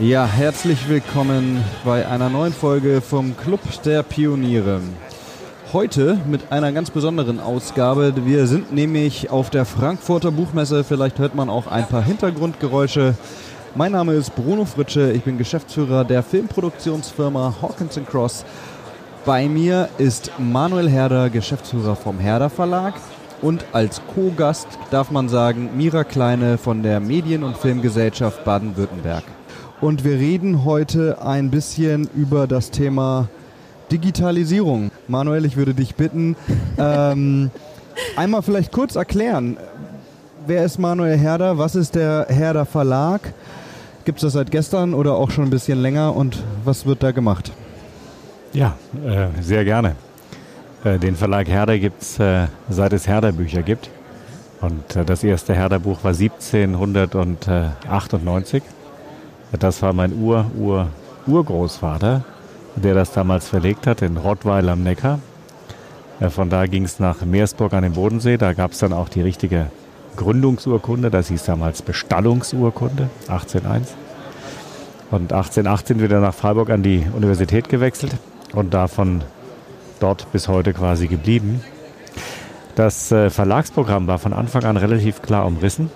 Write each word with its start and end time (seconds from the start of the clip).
Ja, 0.00 0.26
herzlich 0.26 0.88
willkommen 0.88 1.64
bei 1.84 2.06
einer 2.06 2.28
neuen 2.28 2.52
Folge 2.52 3.00
vom 3.00 3.36
Club 3.36 3.58
der 3.84 4.04
Pioniere. 4.04 4.78
Heute 5.72 6.18
mit 6.28 6.52
einer 6.52 6.70
ganz 6.70 6.92
besonderen 6.92 7.40
Ausgabe. 7.40 8.14
Wir 8.24 8.46
sind 8.46 8.72
nämlich 8.72 9.28
auf 9.30 9.50
der 9.50 9.64
Frankfurter 9.64 10.30
Buchmesse. 10.30 10.84
Vielleicht 10.84 11.18
hört 11.18 11.34
man 11.34 11.50
auch 11.50 11.66
ein 11.66 11.84
paar 11.88 12.04
Hintergrundgeräusche. 12.04 13.16
Mein 13.74 13.90
Name 13.90 14.12
ist 14.12 14.36
Bruno 14.36 14.66
Fritsche. 14.66 15.10
Ich 15.10 15.24
bin 15.24 15.36
Geschäftsführer 15.36 16.04
der 16.04 16.22
Filmproduktionsfirma 16.22 17.56
Hawkins 17.60 17.98
Cross. 18.08 18.44
Bei 19.24 19.48
mir 19.48 19.88
ist 19.98 20.30
Manuel 20.38 20.88
Herder, 20.88 21.28
Geschäftsführer 21.28 21.96
vom 21.96 22.20
Herder 22.20 22.50
Verlag. 22.50 22.94
Und 23.42 23.64
als 23.72 24.00
Co-Gast 24.14 24.68
darf 24.92 25.10
man 25.10 25.28
sagen 25.28 25.70
Mira 25.76 26.04
Kleine 26.04 26.56
von 26.56 26.84
der 26.84 27.00
Medien- 27.00 27.42
und 27.42 27.56
Filmgesellschaft 27.56 28.44
Baden-Württemberg. 28.44 29.24
Und 29.80 30.02
wir 30.02 30.14
reden 30.14 30.64
heute 30.64 31.22
ein 31.22 31.50
bisschen 31.50 32.10
über 32.16 32.48
das 32.48 32.72
Thema 32.72 33.28
Digitalisierung. 33.92 34.90
Manuel, 35.06 35.44
ich 35.44 35.56
würde 35.56 35.72
dich 35.72 35.94
bitten, 35.94 36.34
ähm, 36.78 37.52
einmal 38.16 38.42
vielleicht 38.42 38.72
kurz 38.72 38.96
erklären, 38.96 39.56
wer 40.48 40.64
ist 40.64 40.78
Manuel 40.78 41.16
Herder, 41.16 41.58
was 41.58 41.76
ist 41.76 41.94
der 41.94 42.26
Herder 42.28 42.66
Verlag, 42.66 43.32
gibt 44.04 44.18
es 44.18 44.22
das 44.22 44.32
seit 44.32 44.50
gestern 44.50 44.94
oder 44.94 45.14
auch 45.14 45.30
schon 45.30 45.44
ein 45.44 45.50
bisschen 45.50 45.80
länger 45.80 46.16
und 46.16 46.42
was 46.64 46.84
wird 46.84 47.04
da 47.04 47.12
gemacht? 47.12 47.52
Ja, 48.52 48.74
äh, 49.06 49.28
sehr 49.40 49.64
gerne. 49.64 49.94
Äh, 50.82 50.98
den 50.98 51.14
Verlag 51.14 51.46
Herder 51.46 51.78
gibt 51.78 52.02
es, 52.02 52.18
äh, 52.18 52.48
seit 52.68 52.92
es 52.92 53.06
Herder-Bücher 53.06 53.62
gibt. 53.62 53.90
Und 54.60 54.96
äh, 54.96 55.04
das 55.04 55.22
erste 55.22 55.54
Herder-Buch 55.54 56.02
war 56.02 56.10
1798. 56.10 58.64
Das 59.52 59.82
war 59.82 59.92
mein 59.92 60.12
Ur, 60.20 60.50
Ur, 60.58 60.88
Urgroßvater, 61.26 62.24
der 62.76 62.94
das 62.94 63.12
damals 63.12 63.48
verlegt 63.48 63.86
hat 63.86 64.02
in 64.02 64.16
Rottweil 64.16 64.68
am 64.68 64.82
Neckar. 64.82 65.20
Von 66.30 66.50
da 66.50 66.66
ging 66.66 66.84
es 66.84 66.98
nach 66.98 67.22
Meersburg 67.22 67.72
an 67.72 67.84
den 67.84 67.92
Bodensee. 67.92 68.36
Da 68.36 68.52
gab 68.52 68.72
es 68.72 68.78
dann 68.78 68.92
auch 68.92 69.08
die 69.08 69.22
richtige 69.22 69.70
Gründungsurkunde. 70.16 71.10
Das 71.10 71.28
hieß 71.28 71.44
damals 71.44 71.80
Bestallungsurkunde, 71.82 73.08
1801. 73.28 73.94
Und 75.10 75.32
1818 75.32 76.02
wieder 76.02 76.20
nach 76.20 76.34
Freiburg 76.34 76.70
an 76.70 76.82
die 76.82 77.06
Universität 77.14 77.68
gewechselt 77.68 78.16
und 78.52 78.74
davon 78.74 79.22
dort 80.00 80.30
bis 80.32 80.48
heute 80.48 80.74
quasi 80.74 81.06
geblieben. 81.06 81.62
Das 82.74 83.10
äh, 83.10 83.30
Verlagsprogramm 83.30 84.06
war 84.06 84.18
von 84.18 84.32
Anfang 84.32 84.64
an 84.64 84.76
relativ 84.76 85.22
klar 85.22 85.46
umrissen. 85.46 85.90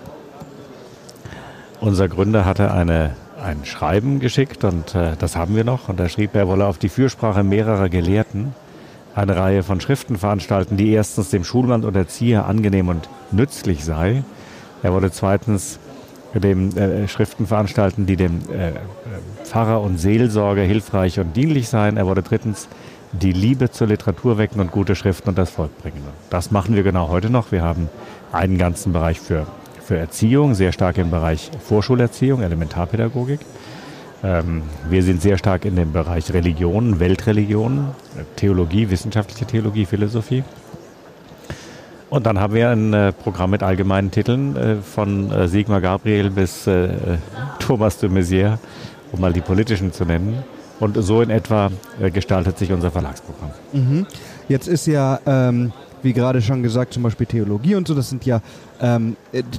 Unser 1.79 2.07
Gründer 2.07 2.45
hatte 2.45 2.71
eine 2.71 3.15
ein 3.43 3.65
Schreiben 3.65 4.19
geschickt 4.19 4.63
und 4.63 4.95
äh, 4.95 5.11
das 5.19 5.35
haben 5.35 5.55
wir 5.55 5.63
noch. 5.63 5.89
Und 5.89 5.99
da 5.99 6.09
schrieb 6.09 6.35
er, 6.35 6.47
wolle 6.47 6.65
auf 6.65 6.77
die 6.77 6.89
Fürsprache 6.89 7.43
mehrerer 7.43 7.89
Gelehrten 7.89 8.55
eine 9.15 9.35
Reihe 9.35 9.61
von 9.63 9.79
Schriften 9.79 10.17
veranstalten, 10.17 10.77
die 10.77 10.91
erstens 10.91 11.29
dem 11.29 11.43
Schulmann 11.43 11.83
und 11.83 11.95
Erzieher 11.95 12.47
angenehm 12.47 12.87
und 12.87 13.09
nützlich 13.31 13.83
sei. 13.83 14.23
Er 14.81 14.93
wolle 14.93 15.11
zweitens 15.11 15.79
dem 16.33 16.75
äh, 16.75 17.07
Schriften 17.07 17.45
veranstalten, 17.45 18.05
die 18.07 18.15
dem 18.15 18.39
äh, 18.49 18.71
Pfarrer 19.43 19.81
und 19.81 19.97
Seelsorger 19.97 20.63
hilfreich 20.63 21.19
und 21.19 21.35
dienlich 21.35 21.69
seien. 21.69 21.97
Er 21.97 22.07
wolle 22.07 22.23
drittens 22.23 22.67
die 23.11 23.33
Liebe 23.33 23.69
zur 23.69 23.87
Literatur 23.87 24.39
wecken 24.39 24.59
und 24.59 24.71
gute 24.71 24.95
Schriften 24.95 25.29
und 25.29 25.37
das 25.37 25.51
Volk 25.51 25.77
bringen. 25.79 26.01
Das 26.31 26.49
machen 26.49 26.75
wir 26.75 26.81
genau 26.81 27.09
heute 27.09 27.29
noch. 27.29 27.51
Wir 27.51 27.61
haben 27.61 27.89
einen 28.31 28.57
ganzen 28.57 28.93
Bereich 28.93 29.19
für 29.19 29.45
für 29.85 29.97
Erziehung, 29.97 30.53
sehr 30.55 30.71
stark 30.71 30.97
im 30.97 31.11
Bereich 31.11 31.51
Vorschulerziehung, 31.67 32.41
Elementarpädagogik. 32.41 33.39
Ähm, 34.23 34.63
wir 34.89 35.03
sind 35.03 35.21
sehr 35.21 35.37
stark 35.37 35.65
in 35.65 35.75
dem 35.75 35.91
Bereich 35.91 36.33
Religion, 36.33 36.99
Weltreligionen, 36.99 37.89
Theologie, 38.35 38.89
wissenschaftliche 38.89 39.45
Theologie, 39.45 39.85
Philosophie. 39.85 40.43
Und 42.09 42.27
dann 42.27 42.39
haben 42.39 42.53
wir 42.53 42.69
ein 42.69 42.93
äh, 42.93 43.11
Programm 43.11 43.49
mit 43.49 43.63
allgemeinen 43.63 44.11
Titeln 44.11 44.55
äh, 44.55 44.75
von 44.75 45.31
äh, 45.31 45.47
Sigmar 45.47 45.81
Gabriel 45.81 46.29
bis 46.29 46.69
Thomas 47.59 47.97
de 47.97 48.09
Maizière, 48.09 48.59
um 49.11 49.19
mal 49.19 49.33
die 49.33 49.41
politischen 49.41 49.91
zu 49.91 50.05
nennen. 50.05 50.43
Und 50.79 50.95
so 51.01 51.21
in 51.21 51.29
etwa 51.29 51.71
gestaltet 52.13 52.57
sich 52.57 52.71
unser 52.71 52.91
Verlagsprogramm. 52.91 53.51
Mhm. 53.71 54.05
Jetzt 54.47 54.67
ist 54.67 54.85
ja 54.85 55.19
ähm, 55.25 55.71
wie 56.03 56.13
gerade 56.13 56.41
schon 56.41 56.63
gesagt, 56.63 56.93
zum 56.93 57.03
Beispiel 57.03 57.25
Theologie 57.25 57.75
und 57.75 57.87
so, 57.87 57.95
das 57.95 58.09
sind 58.09 58.25
ja 58.25 58.41
ähm, 58.81 59.15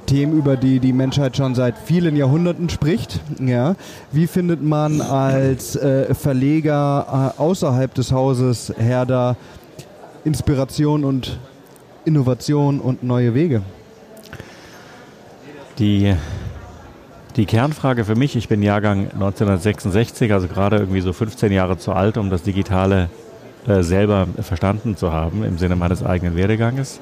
Themen, 0.06 0.36
über 0.36 0.56
die 0.56 0.78
die 0.78 0.92
Menschheit 0.92 1.36
schon 1.36 1.54
seit 1.54 1.76
vielen 1.78 2.16
Jahrhunderten 2.16 2.68
spricht. 2.68 3.20
Ja. 3.40 3.74
Wie 4.12 4.26
findet 4.26 4.62
man 4.62 5.00
als 5.00 5.76
äh, 5.76 6.14
Verleger 6.14 7.32
äh, 7.36 7.40
außerhalb 7.40 7.92
des 7.94 8.12
Hauses 8.12 8.72
Herder 8.76 9.36
Inspiration 10.24 11.04
und 11.04 11.38
Innovation 12.04 12.80
und 12.80 13.02
neue 13.02 13.34
Wege? 13.34 13.62
Die, 15.78 16.14
die 17.36 17.46
Kernfrage 17.46 18.04
für 18.04 18.14
mich, 18.14 18.36
ich 18.36 18.48
bin 18.48 18.62
Jahrgang 18.62 19.10
1966, 19.12 20.32
also 20.32 20.46
gerade 20.46 20.76
irgendwie 20.76 21.00
so 21.00 21.12
15 21.12 21.50
Jahre 21.52 21.78
zu 21.78 21.92
alt, 21.92 22.16
um 22.16 22.30
das 22.30 22.42
digitale 22.42 23.08
äh, 23.66 23.82
selber 23.82 24.26
verstanden 24.40 24.96
zu 24.96 25.12
haben 25.12 25.44
im 25.44 25.58
Sinne 25.58 25.76
meines 25.76 26.04
eigenen 26.04 26.36
Werdeganges, 26.36 27.00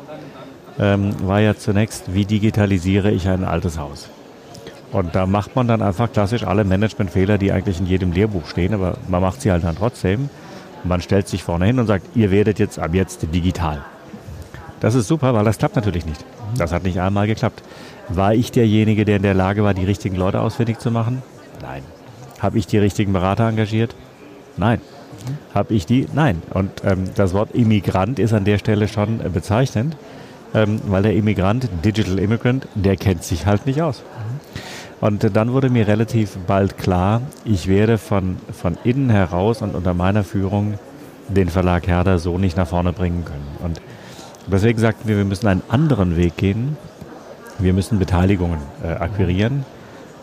ähm, 0.79 1.15
war 1.27 1.41
ja 1.41 1.57
zunächst, 1.57 2.15
wie 2.15 2.25
digitalisiere 2.25 3.11
ich 3.11 3.29
ein 3.29 3.45
altes 3.45 3.79
Haus? 3.79 4.09
Und 4.93 5.15
da 5.15 5.27
macht 5.27 5.57
man 5.57 5.67
dann 5.69 5.81
einfach 5.81 6.13
klassisch 6.13 6.45
alle 6.45 6.65
Managementfehler, 6.65 7.39
die 7.39 7.51
eigentlich 7.51 7.81
in 7.81 7.87
jedem 7.87 8.13
Lehrbuch 8.13 8.47
stehen, 8.47 8.75
aber 8.75 8.99
man 9.09 9.23
macht 9.23 9.41
sie 9.41 9.51
halt 9.51 9.65
dann 9.65 9.77
trotzdem. 9.77 10.29
Man 10.85 11.01
stellt 11.01 11.29
sich 11.29 11.43
vorne 11.43 11.67
hin 11.67 11.79
und 11.79 11.87
sagt, 11.87 12.15
ihr 12.15 12.31
werdet 12.31 12.59
jetzt 12.59 12.79
ab 12.79 12.93
jetzt 12.93 13.27
digital. 13.33 13.83
Das 14.81 14.95
ist 14.95 15.09
super, 15.09 15.33
weil 15.33 15.45
das 15.45 15.59
klappt 15.59 15.77
natürlich 15.77 16.05
nicht. 16.05 16.25
Das 16.59 16.73
hat 16.73 16.83
nicht 16.83 17.01
einmal 17.01 17.27
geklappt. 17.27 17.63
War 18.09 18.35
ich 18.35 18.53
derjenige, 18.53 19.05
der 19.05 19.17
in 19.17 19.23
der 19.23 19.35
Lage 19.35 19.63
war, 19.63 19.75
die 19.75 19.85
richtigen 19.85 20.17
Leute 20.17 20.41
ausfindig 20.41 20.79
zu 20.79 20.91
machen? 20.91 21.23
Nein. 21.63 21.83
Habe 22.41 22.59
ich 22.59 22.67
die 22.67 22.79
richtigen 22.79 23.13
Berater 23.13 23.49
engagiert? 23.49 23.95
Nein. 24.57 24.81
Habe 25.55 25.75
ich 25.75 25.87
die? 25.87 26.07
Nein. 26.13 26.43
Und 26.53 26.71
ähm, 26.85 27.05
das 27.15 27.35
Wort 27.35 27.53
Immigrant 27.53 28.19
ist 28.19 28.33
an 28.33 28.45
der 28.45 28.59
Stelle 28.59 28.89
schon 28.89 29.21
bezeichnend, 29.33 29.97
ähm, 30.55 30.81
weil 30.87 31.03
der 31.03 31.15
Immigrant, 31.15 31.69
Digital 31.85 32.19
Immigrant, 32.19 32.67
der 32.75 32.97
kennt 32.97 33.25
sich 33.25 33.47
halt 33.47 33.67
nicht 33.67 33.83
aus. 33.83 34.03
Und 35.01 35.25
äh, 35.25 35.31
dann 35.31 35.53
wurde 35.53 35.69
mir 35.69 35.89
relativ 35.89 36.37
bald 36.47 36.79
klar, 36.79 37.23
ich 37.45 37.67
werde 37.69 37.99
von, 37.99 38.37
von 38.53 38.79
innen 38.85 39.11
heraus 39.11 39.63
und 39.63 39.75
unter 39.75 39.95
meiner 39.95 40.25
Führung 40.25 40.79
den 41.29 41.49
Verlag 41.49 41.87
Herder 41.87 42.19
so 42.19 42.39
nicht 42.39 42.57
nach 42.57 42.69
vorne 42.69 42.93
bringen 42.93 43.25
können. 43.25 43.49
Und 43.65 43.81
deswegen 44.47 44.79
sagten 44.79 45.09
wir, 45.09 45.17
wir 45.17 45.25
müssen 45.25 45.49
einen 45.49 45.63
anderen 45.69 46.17
Weg 46.17 46.37
gehen. 46.37 46.77
Wir 47.59 47.73
müssen 47.73 47.99
Beteiligungen 47.99 48.59
äh, 48.83 48.89
akquirieren, 48.89 49.65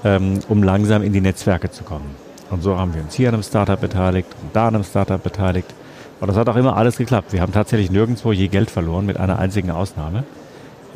ähm, 0.04 0.40
um 0.50 0.64
langsam 0.64 1.04
in 1.04 1.14
die 1.14 1.22
Netzwerke 1.22 1.70
zu 1.70 1.84
kommen. 1.84 2.16
Und 2.50 2.64
so 2.64 2.78
haben 2.78 2.94
wir 2.94 3.02
uns 3.02 3.14
hier 3.14 3.30
an 3.30 3.36
einem 3.36 3.44
Startup 3.44 3.80
beteiligt 3.80 4.28
und 4.42 4.56
da 4.56 4.68
an 4.68 4.76
einem 4.76 4.84
Startup 4.84 5.22
beteiligt. 5.22 5.74
Und 6.20 6.28
das 6.28 6.36
hat 6.36 6.50
auch 6.50 6.56
immer 6.56 6.76
alles 6.76 6.98
geklappt. 6.98 7.32
Wir 7.32 7.42
haben 7.42 7.54
tatsächlich 7.54 7.92
nirgendwo 7.92 8.32
je 8.32 8.48
Geld 8.48 8.70
verloren, 8.70 9.06
mit 9.06 9.18
einer 9.18 9.40
einzigen 9.40 9.72
Ausnahme. 9.72 10.24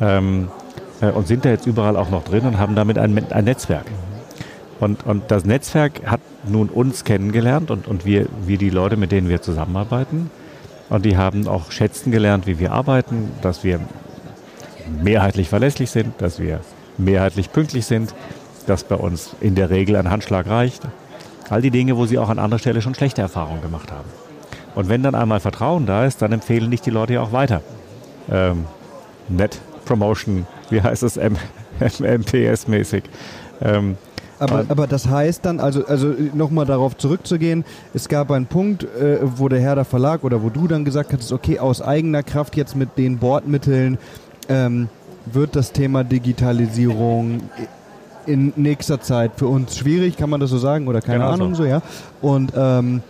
Ähm, 0.00 0.48
äh, 1.00 1.10
und 1.10 1.26
sind 1.26 1.44
da 1.44 1.50
jetzt 1.50 1.66
überall 1.66 1.96
auch 1.96 2.10
noch 2.10 2.24
drin 2.24 2.44
und 2.46 2.58
haben 2.58 2.74
damit 2.74 2.98
ein, 2.98 3.32
ein 3.32 3.44
Netzwerk. 3.44 3.86
Und, 4.80 5.06
und 5.06 5.30
das 5.30 5.44
Netzwerk 5.44 6.02
hat 6.04 6.20
nun 6.46 6.68
uns 6.68 7.04
kennengelernt 7.04 7.70
und, 7.70 7.86
und 7.86 8.04
wir, 8.04 8.26
wir 8.44 8.58
die 8.58 8.70
Leute, 8.70 8.96
mit 8.96 9.12
denen 9.12 9.28
wir 9.28 9.40
zusammenarbeiten. 9.40 10.30
Und 10.90 11.04
die 11.04 11.16
haben 11.16 11.48
auch 11.48 11.70
schätzen 11.70 12.10
gelernt, 12.10 12.46
wie 12.46 12.58
wir 12.58 12.72
arbeiten, 12.72 13.30
dass 13.40 13.64
wir 13.64 13.80
mehrheitlich 15.02 15.48
verlässlich 15.48 15.90
sind, 15.90 16.20
dass 16.20 16.38
wir 16.38 16.60
mehrheitlich 16.98 17.50
pünktlich 17.52 17.86
sind, 17.86 18.14
dass 18.66 18.84
bei 18.84 18.96
uns 18.96 19.34
in 19.40 19.54
der 19.54 19.70
Regel 19.70 19.96
ein 19.96 20.10
Handschlag 20.10 20.46
reicht, 20.46 20.82
All 21.50 21.62
die 21.62 21.70
Dinge, 21.70 21.96
wo 21.96 22.06
sie 22.06 22.18
auch 22.18 22.28
an 22.28 22.38
anderer 22.38 22.58
Stelle 22.58 22.80
schon 22.80 22.94
schlechte 22.94 23.22
Erfahrungen 23.22 23.62
gemacht 23.62 23.92
haben. 23.92 24.08
Und 24.74 24.88
wenn 24.88 25.02
dann 25.02 25.14
einmal 25.14 25.40
Vertrauen 25.40 25.86
da 25.86 26.04
ist, 26.04 26.22
dann 26.22 26.32
empfehlen 26.32 26.70
dich 26.70 26.80
die 26.80 26.90
Leute 26.90 27.14
ja 27.14 27.22
auch 27.22 27.32
weiter. 27.32 27.62
Ähm, 28.30 28.64
Net 29.28 29.60
Promotion, 29.84 30.46
wie 30.70 30.82
heißt 30.82 31.02
es, 31.02 31.18
MPS-mäßig. 31.18 33.04
Ähm, 33.62 33.96
aber, 34.38 34.64
aber 34.68 34.86
das 34.86 35.08
heißt 35.08 35.44
dann, 35.44 35.60
also, 35.60 35.86
also 35.86 36.12
nochmal 36.34 36.66
darauf 36.66 36.96
zurückzugehen, 36.96 37.64
es 37.94 38.08
gab 38.08 38.30
einen 38.30 38.46
Punkt, 38.46 38.82
äh, 38.82 39.18
wo 39.22 39.48
der 39.48 39.60
Herder 39.60 39.84
Verlag 39.84 40.24
oder 40.24 40.42
wo 40.42 40.50
du 40.50 40.66
dann 40.66 40.84
gesagt 40.84 41.12
hast, 41.12 41.32
okay, 41.32 41.58
aus 41.58 41.80
eigener 41.80 42.22
Kraft 42.22 42.56
jetzt 42.56 42.74
mit 42.74 42.98
den 42.98 43.18
Bordmitteln 43.18 43.98
ähm, 44.48 44.88
wird 45.26 45.56
das 45.56 45.72
Thema 45.72 46.04
Digitalisierung 46.04 47.42
in 48.26 48.52
nächster 48.56 49.00
Zeit 49.00 49.32
für 49.36 49.46
uns 49.46 49.76
schwierig, 49.76 50.16
kann 50.16 50.30
man 50.30 50.40
das 50.40 50.50
so 50.50 50.58
sagen? 50.58 50.88
Oder 50.88 51.00
keine 51.00 51.18
genau 51.18 51.32
Ahnung 51.32 51.54
so. 51.54 51.62
so, 51.62 51.68
ja. 51.68 51.82
Und 52.22 52.52
ähm, 52.56 53.02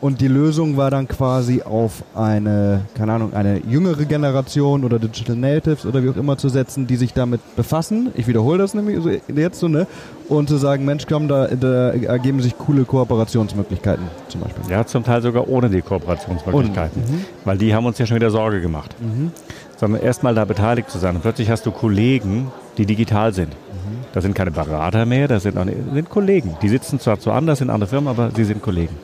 Und 0.00 0.20
die 0.20 0.28
Lösung 0.28 0.76
war 0.76 0.92
dann 0.92 1.08
quasi 1.08 1.62
auf 1.62 2.04
eine, 2.14 2.82
keine 2.94 3.14
Ahnung, 3.14 3.32
eine 3.34 3.58
jüngere 3.66 4.04
Generation 4.04 4.84
oder 4.84 5.00
Digital 5.00 5.34
Natives 5.34 5.84
oder 5.84 6.04
wie 6.04 6.10
auch 6.10 6.16
immer 6.16 6.38
zu 6.38 6.48
setzen, 6.48 6.86
die 6.86 6.94
sich 6.94 7.14
damit 7.14 7.40
befassen. 7.56 8.12
Ich 8.14 8.28
wiederhole 8.28 8.58
das 8.58 8.74
nämlich 8.74 9.20
jetzt 9.34 9.58
so, 9.58 9.66
ne? 9.66 9.88
Und 10.28 10.48
zu 10.48 10.56
sagen, 10.56 10.84
Mensch, 10.84 11.06
komm, 11.08 11.26
da, 11.26 11.48
da 11.48 11.90
ergeben 11.90 12.40
sich 12.40 12.56
coole 12.56 12.84
Kooperationsmöglichkeiten 12.84 14.06
zum 14.28 14.42
Beispiel. 14.42 14.70
Ja, 14.70 14.86
zum 14.86 15.02
Teil 15.02 15.20
sogar 15.20 15.48
ohne 15.48 15.68
die 15.68 15.82
Kooperationsmöglichkeiten. 15.82 17.02
Und, 17.02 17.10
mhm. 17.10 17.24
weil 17.44 17.58
die 17.58 17.74
haben 17.74 17.84
uns 17.84 17.98
ja 17.98 18.06
schon 18.06 18.14
wieder 18.14 18.30
Sorge 18.30 18.60
gemacht. 18.60 18.94
Mhm. 19.00 19.32
Sondern 19.78 20.00
erstmal 20.00 20.32
da 20.32 20.44
beteiligt 20.44 20.90
zu 20.90 20.98
sein. 20.98 21.16
Und 21.16 21.22
plötzlich 21.22 21.50
hast 21.50 21.66
du 21.66 21.72
Kollegen, 21.72 22.52
die 22.76 22.86
digital 22.86 23.32
sind. 23.34 23.48
Mhm. 23.48 24.07
Das 24.18 24.24
sind 24.24 24.34
keine 24.34 24.50
Berater 24.50 25.06
mehr, 25.06 25.28
das 25.28 25.44
sind, 25.44 25.56
auch, 25.56 25.64
sind 25.64 26.10
Kollegen. 26.10 26.56
Die 26.60 26.68
sitzen 26.68 26.98
zwar 26.98 27.20
zu 27.20 27.30
anders 27.30 27.60
in 27.60 27.70
anderen 27.70 27.88
Firmen, 27.88 28.08
aber 28.08 28.32
sie 28.34 28.42
sind 28.42 28.62
Kollegen. 28.62 28.96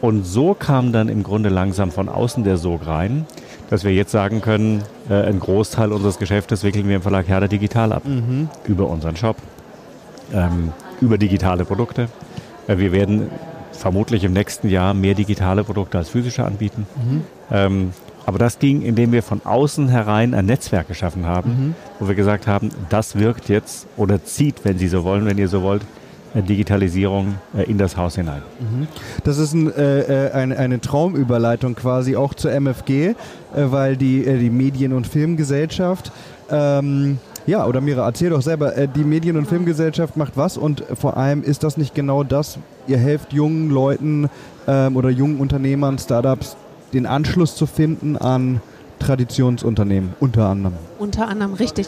Und 0.00 0.22
so 0.22 0.54
kam 0.54 0.92
dann 0.92 1.08
im 1.08 1.24
Grunde 1.24 1.48
langsam 1.48 1.90
von 1.90 2.08
außen 2.08 2.44
der 2.44 2.56
Sog 2.56 2.86
rein, 2.86 3.26
dass 3.68 3.82
wir 3.82 3.92
jetzt 3.92 4.12
sagen 4.12 4.42
können, 4.42 4.84
äh, 5.10 5.14
ein 5.14 5.40
Großteil 5.40 5.90
unseres 5.90 6.20
Geschäftes 6.20 6.62
wickeln 6.62 6.88
wir 6.88 6.94
im 6.94 7.02
Verlag 7.02 7.26
Herder 7.26 7.48
digital 7.48 7.92
ab. 7.92 8.04
Mhm. 8.04 8.48
Über 8.64 8.88
unseren 8.88 9.16
Shop, 9.16 9.38
ähm, 10.32 10.72
über 11.00 11.18
digitale 11.18 11.64
Produkte. 11.64 12.06
Äh, 12.68 12.78
wir 12.78 12.92
werden 12.92 13.32
vermutlich 13.72 14.22
im 14.22 14.34
nächsten 14.34 14.68
Jahr 14.68 14.94
mehr 14.94 15.14
digitale 15.14 15.64
Produkte 15.64 15.98
als 15.98 16.10
physische 16.10 16.44
anbieten. 16.44 16.86
Mhm. 16.94 17.24
Ähm, 17.50 17.92
aber 18.26 18.38
das 18.38 18.58
ging, 18.58 18.82
indem 18.82 19.12
wir 19.12 19.22
von 19.22 19.40
außen 19.44 19.88
herein 19.88 20.34
ein 20.34 20.46
Netzwerk 20.46 20.88
geschaffen 20.88 21.26
haben, 21.26 21.50
mhm. 21.50 21.74
wo 21.98 22.08
wir 22.08 22.14
gesagt 22.14 22.46
haben, 22.46 22.70
das 22.88 23.16
wirkt 23.18 23.48
jetzt 23.48 23.86
oder 23.96 24.24
zieht, 24.24 24.64
wenn 24.64 24.78
Sie 24.78 24.88
so 24.88 25.04
wollen, 25.04 25.26
wenn 25.26 25.38
ihr 25.38 25.48
so 25.48 25.62
wollt, 25.62 25.82
Digitalisierung 26.34 27.36
äh, 27.56 27.62
in 27.70 27.78
das 27.78 27.96
Haus 27.96 28.16
hinein. 28.16 28.42
Mhm. 28.58 28.88
Das 29.22 29.38
ist 29.38 29.52
ein, 29.52 29.72
äh, 29.72 30.26
äh, 30.26 30.32
eine, 30.32 30.58
eine 30.58 30.80
Traumüberleitung 30.80 31.76
quasi 31.76 32.16
auch 32.16 32.34
zur 32.34 32.50
MFG, 32.52 32.90
äh, 32.90 33.14
weil 33.54 33.96
die, 33.96 34.26
äh, 34.26 34.38
die 34.38 34.50
Medien- 34.50 34.92
und 34.92 35.06
Filmgesellschaft 35.06 36.10
ähm, 36.50 37.18
ja, 37.46 37.66
oder 37.66 37.80
Mira, 37.80 38.06
erzähl 38.06 38.30
doch 38.30 38.40
selber, 38.40 38.76
äh, 38.76 38.88
die 38.88 39.04
Medien- 39.04 39.36
und 39.36 39.46
Filmgesellschaft 39.46 40.16
macht 40.16 40.36
was 40.36 40.56
und 40.56 40.82
vor 40.94 41.16
allem 41.16 41.42
ist 41.42 41.62
das 41.62 41.76
nicht 41.76 41.94
genau 41.94 42.24
das, 42.24 42.58
ihr 42.86 42.98
helft 42.98 43.32
jungen 43.32 43.70
Leuten 43.70 44.30
ähm, 44.66 44.96
oder 44.96 45.10
jungen 45.10 45.38
Unternehmern, 45.38 45.98
Startups, 45.98 46.56
den 46.94 47.06
Anschluss 47.06 47.56
zu 47.56 47.66
finden 47.66 48.16
an 48.16 48.60
Traditionsunternehmen, 49.00 50.14
unter 50.20 50.46
anderem. 50.46 50.74
Unter 50.98 51.28
anderem, 51.28 51.54
richtig. 51.54 51.86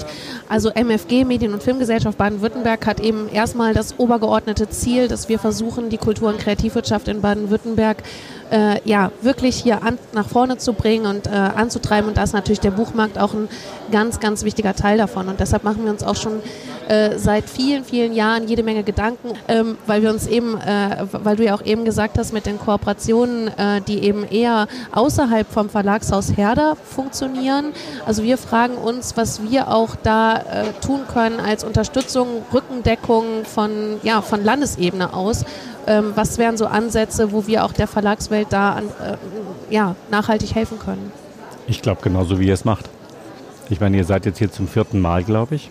Also 0.49 0.71
MFG, 0.71 1.25
Medien- 1.25 1.55
und 1.55 1.63
Filmgesellschaft 1.63 2.19
Baden-Württemberg, 2.19 2.87
hat 2.87 3.01
eben 3.01 3.29
erstmal 3.33 3.73
das 3.73 3.99
obergeordnete 3.99 4.69
Ziel, 4.69 5.09
dass 5.09 5.29
wir 5.29 5.39
versuchen, 5.39 5.89
die 5.89 5.97
Kultur- 5.97 6.29
und 6.29 6.39
Kreativwirtschaft 6.39 7.09
in 7.09 7.23
Baden-Württemberg 7.23 8.03
äh, 8.51 8.81
ja, 8.85 9.13
wirklich 9.23 9.57
hier 9.57 9.83
an, 9.83 9.99
nach 10.13 10.29
vorne 10.29 10.59
zu 10.59 10.73
bringen 10.75 11.07
und 11.07 11.27
äh, 11.27 11.31
anzutreiben. 11.31 12.09
Und 12.09 12.17
da 12.17 12.25
ist 12.25 12.35
natürlich 12.35 12.61
der 12.61 12.73
Buchmarkt 12.73 13.19
auch 13.19 13.33
ein 13.33 13.49
ganz, 13.91 14.21
ganz 14.21 14.45
wichtiger 14.45 14.75
Teil 14.75 14.99
davon. 14.99 15.29
Und 15.29 15.41
deshalb 15.41 15.65
machen 15.65 15.85
wir 15.85 15.93
uns 15.93 16.03
auch 16.03 16.17
schon 16.17 16.41
äh, 16.89 17.19
seit 17.19 17.49
vielen, 17.49 17.85
vielen 17.85 18.13
Jahren 18.15 18.49
jede 18.49 18.63
Menge 18.63 18.83
Gedanken, 18.83 19.31
ähm, 19.49 19.79
weil 19.87 20.03
wir 20.03 20.11
uns 20.11 20.27
eben, 20.27 20.57
äh, 20.59 21.07
weil 21.13 21.37
du 21.37 21.45
ja 21.45 21.55
auch 21.55 21.65
eben 21.65 21.85
gesagt 21.85 22.19
hast, 22.19 22.33
mit 22.33 22.47
den 22.47 22.59
Kooperationen, 22.59 23.49
äh, 23.49 23.81
die 23.81 24.03
eben 24.03 24.25
eher 24.25 24.69
außerhalb 24.93 25.51
vom 25.51 25.69
Verlagshaus 25.69 26.37
Herder 26.37 26.77
funktionieren. 26.77 27.73
Also 28.05 28.23
wir 28.23 28.39
fragen 28.39 28.75
uns, 28.75 29.17
was 29.17 29.43
wir 29.43 29.69
auch 29.69 29.97
da 30.03 30.37
äh, 30.37 30.43
tun 30.85 31.01
können 31.13 31.41
als 31.41 31.65
Unterstützung, 31.65 32.29
Rückendeckung 32.53 33.45
von, 33.45 34.01
ja, 34.03 34.23
von 34.23 34.45
Landesebene 34.45 35.13
aus 35.13 35.45
ähm, 35.87 36.13
was 36.15 36.39
wären 36.39 36.57
so 36.57 36.67
Ansätze, 36.67 37.33
wo 37.33 37.47
wir 37.47 37.65
auch 37.65 37.73
der 37.73 37.87
Verlagswelt 37.87 38.49
da 38.51 38.73
an, 38.73 38.85
äh, 38.87 39.75
ja, 39.75 39.95
nachhaltig 40.11 40.55
helfen 40.55 40.79
können? 40.79 41.13
Ich 41.69 41.83
glaube 41.83 42.01
genauso, 42.03 42.41
wie 42.41 42.47
ihr 42.49 42.55
es 42.55 42.65
macht. 42.65 42.89
Ich 43.71 43.81
meine, 43.81 43.97
ihr 43.97 44.05
seid 44.05 44.27
jetzt 44.27 44.39
hier 44.39 44.51
zum 44.51 44.69
vierten 44.69 45.01
Mal, 45.01 45.25
glaube 45.25 45.57
ich. 45.57 45.71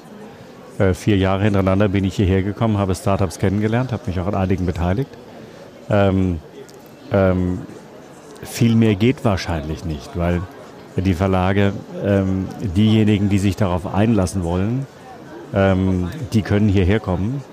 Äh, 0.77 0.93
vier 0.93 1.17
Jahre 1.17 1.43
hintereinander 1.43 1.87
bin 1.87 2.03
ich 2.03 2.15
hierher 2.15 2.43
gekommen, 2.43 2.77
habe 2.77 2.95
Startups 2.95 3.39
kennengelernt, 3.39 3.91
habe 3.91 4.03
mich 4.07 4.19
auch 4.19 4.27
an 4.27 4.35
einigen 4.35 4.65
beteiligt. 4.65 5.09
Ähm, 5.89 6.39
ähm, 7.11 7.59
viel 8.43 8.75
mehr 8.75 8.95
geht 8.95 9.23
wahrscheinlich 9.23 9.85
nicht, 9.85 10.17
weil 10.17 10.41
die 10.97 11.13
Verlage, 11.13 11.73
ähm, 12.03 12.47
diejenigen, 12.75 13.29
die 13.29 13.39
sich 13.39 13.55
darauf 13.55 13.93
einlassen 13.93 14.43
wollen, 14.43 14.87
ähm, 15.53 16.09
die 16.33 16.41
können 16.41 16.69
hierher 16.69 16.99
kommen. 16.99 17.43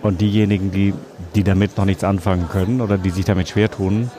Und 0.00 0.20
diejenigen, 0.20 0.70
die 0.70 0.94
die 1.34 1.44
damit 1.44 1.76
noch 1.76 1.84
nichts 1.84 2.04
anfangen 2.04 2.48
können 2.48 2.80
oder 2.80 2.98
die 2.98 3.10
sich 3.10 3.24
damit 3.24 3.48
schwer 3.48 3.70
tun, 3.70 4.10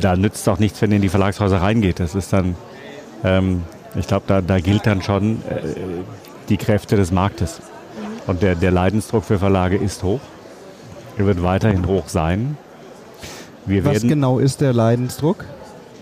da 0.00 0.16
nützt 0.16 0.48
auch 0.48 0.58
nichts, 0.58 0.82
wenn 0.82 0.90
ihr 0.90 0.96
in 0.96 1.02
die 1.02 1.08
Verlagshäuser 1.08 1.60
reingeht. 1.60 2.00
Das 2.00 2.14
ist 2.14 2.32
dann, 2.32 2.56
ähm, 3.24 3.62
ich 3.94 4.06
glaube, 4.06 4.24
da, 4.26 4.40
da 4.40 4.58
gilt 4.60 4.86
dann 4.86 5.02
schon 5.02 5.42
äh, 5.48 5.58
die 6.52 6.58
Kräfte 6.58 6.96
des 6.96 7.10
Marktes. 7.10 7.62
Und 8.26 8.42
der, 8.42 8.54
der 8.54 8.70
Leidensdruck 8.70 9.24
für 9.24 9.38
Verlage 9.38 9.76
ist 9.76 10.02
hoch. 10.02 10.20
Er 11.16 11.24
wird 11.24 11.42
weiterhin 11.42 11.86
hoch 11.86 12.08
sein. 12.08 12.58
Wir 13.64 13.84
Was 13.86 14.02
genau 14.02 14.38
ist 14.38 14.60
der 14.60 14.74
Leidensdruck? 14.74 15.46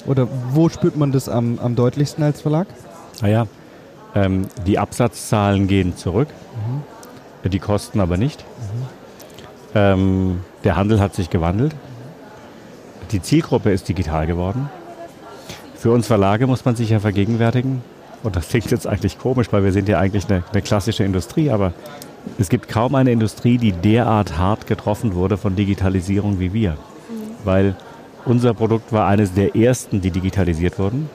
Oder 0.07 0.27
wo 0.53 0.69
spürt 0.69 0.97
man 0.97 1.13
das 1.13 1.29
am, 1.29 1.61
am 1.61 1.77
deutlichsten 1.77 2.25
als 2.25 2.41
Verlag? 2.41 2.67
Naja, 3.23 3.47
ähm, 4.17 4.49
die 4.67 4.79
Absatzzahlen 4.79 5.69
gehen 5.69 5.97
zurück, 5.97 6.29
mhm. 7.45 7.51
die 7.51 7.59
Kosten 7.61 8.01
aber 8.01 8.17
nicht. 8.17 8.45
Ähm, 9.75 10.41
der 10.65 10.75
Handel 10.75 10.99
hat 11.01 11.15
sich 11.15 11.31
gewandelt. 11.31 11.77
Die 13.13 13.23
Zielgruppe 13.23 13.71
ist 13.71 13.89
digital 13.89 14.27
geworden. 14.27 14.69
Für 15.77 15.93
uns 15.93 16.09
Verlage 16.09 16.49
muss 16.49 16.65
man 16.65 16.75
sich 16.75 16.91
ja 16.91 16.99
vergegenwärtigen, 16.99 17.83
und 18.23 18.37
das 18.37 18.49
klingt 18.49 18.71
jetzt 18.71 18.87
eigentlich 18.87 19.19
komisch, 19.19 19.49
weil 19.51 19.65
wir 19.65 19.73
sind 19.73 19.89
ja 19.89 19.99
eigentlich 19.99 20.29
eine, 20.29 20.43
eine 20.53 20.63
klassische 20.63 21.05
Industrie, 21.05 21.51
aber 21.51 21.73
es 22.39 22.49
gibt 22.49 22.69
kaum 22.69 22.95
eine 22.95 23.13
Industrie, 23.13 23.57
die 23.57 23.73
derart 23.73 24.37
hart 24.37 24.67
getroffen 24.67 25.15
wurde 25.15 25.37
von 25.37 25.57
Digitalisierung 25.57 26.39
wie 26.39 26.53
wir. 26.53 26.73
Mhm. 26.73 26.77
Weil 27.45 27.77
unser 28.27 28.53
Produkt 28.53 28.93
war 28.93 29.07
eines 29.07 29.33
der 29.33 29.57
ersten, 29.57 30.01
die 30.01 30.11
digitalisiert 30.11 30.79
wurden. 30.79 31.09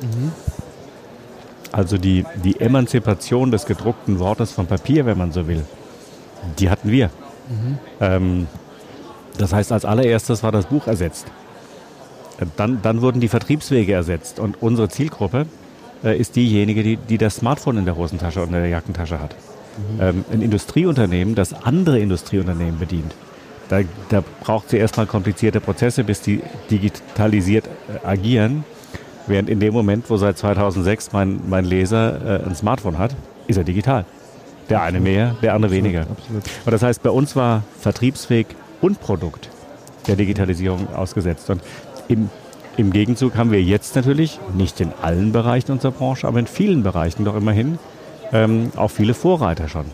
Mhm. 0.00 0.32
Also 1.72 1.98
die, 1.98 2.24
die 2.44 2.60
Emanzipation 2.60 3.50
des 3.50 3.66
gedruckten 3.66 4.18
Wortes 4.18 4.52
vom 4.52 4.66
Papier, 4.66 5.06
wenn 5.06 5.18
man 5.18 5.32
so 5.32 5.48
will, 5.48 5.64
die 6.58 6.70
hatten 6.70 6.90
wir. 6.90 7.10
Mhm. 7.48 7.78
Ähm, 8.00 8.46
das 9.38 9.52
heißt, 9.52 9.72
als 9.72 9.84
allererstes 9.84 10.42
war 10.42 10.52
das 10.52 10.66
Buch 10.66 10.86
ersetzt. 10.86 11.26
Dann, 12.56 12.82
dann 12.82 13.02
wurden 13.02 13.20
die 13.20 13.28
Vertriebswege 13.28 13.92
ersetzt 13.92 14.38
und 14.38 14.60
unsere 14.62 14.88
Zielgruppe 14.88 15.46
äh, 16.04 16.16
ist 16.16 16.36
diejenige, 16.36 16.82
die, 16.82 16.96
die 16.96 17.18
das 17.18 17.36
Smartphone 17.36 17.78
in 17.78 17.84
der 17.84 17.96
Hosentasche 17.96 18.40
und 18.40 18.48
in 18.48 18.54
der 18.54 18.68
Jackentasche 18.68 19.20
hat. 19.20 19.34
Mhm. 19.76 20.00
Ähm, 20.00 20.24
ein 20.32 20.42
Industrieunternehmen, 20.42 21.34
das 21.34 21.52
andere 21.52 21.98
Industrieunternehmen 21.98 22.78
bedient, 22.78 23.14
da, 23.68 23.80
da 24.10 24.22
braucht 24.40 24.68
sie 24.68 24.76
erstmal 24.76 25.06
komplizierte 25.06 25.60
Prozesse, 25.60 26.04
bis 26.04 26.20
die 26.20 26.42
digitalisiert 26.70 27.66
äh, 27.66 28.06
agieren. 28.06 28.64
Während 29.26 29.48
in 29.48 29.60
dem 29.60 29.72
Moment, 29.72 30.10
wo 30.10 30.16
seit 30.16 30.36
2006 30.36 31.12
mein, 31.12 31.40
mein 31.48 31.64
Leser 31.64 32.42
äh, 32.42 32.46
ein 32.46 32.54
Smartphone 32.54 32.98
hat, 32.98 33.14
ist 33.46 33.56
er 33.56 33.64
digital. 33.64 34.04
Der 34.68 34.82
eine 34.82 35.00
mehr, 35.00 35.36
der 35.42 35.54
andere 35.54 35.70
absolut, 35.70 35.84
weniger. 35.84 36.00
Absolut. 36.02 36.42
Und 36.66 36.72
das 36.72 36.82
heißt, 36.82 37.02
bei 37.02 37.10
uns 37.10 37.34
war 37.34 37.62
Vertriebsweg 37.80 38.46
und 38.80 39.00
Produkt 39.00 39.48
der 40.06 40.16
Digitalisierung 40.16 40.92
ausgesetzt. 40.94 41.48
Und 41.48 41.62
im, 42.08 42.28
im 42.76 42.92
Gegenzug 42.92 43.36
haben 43.36 43.50
wir 43.50 43.62
jetzt 43.62 43.96
natürlich, 43.96 44.40
nicht 44.54 44.80
in 44.80 44.92
allen 45.02 45.32
Bereichen 45.32 45.72
unserer 45.72 45.92
Branche, 45.92 46.26
aber 46.26 46.38
in 46.38 46.46
vielen 46.46 46.82
Bereichen 46.82 47.24
doch 47.24 47.36
immerhin, 47.36 47.78
ähm, 48.32 48.72
auch 48.76 48.90
viele 48.90 49.14
Vorreiter 49.14 49.68
schon. 49.68 49.86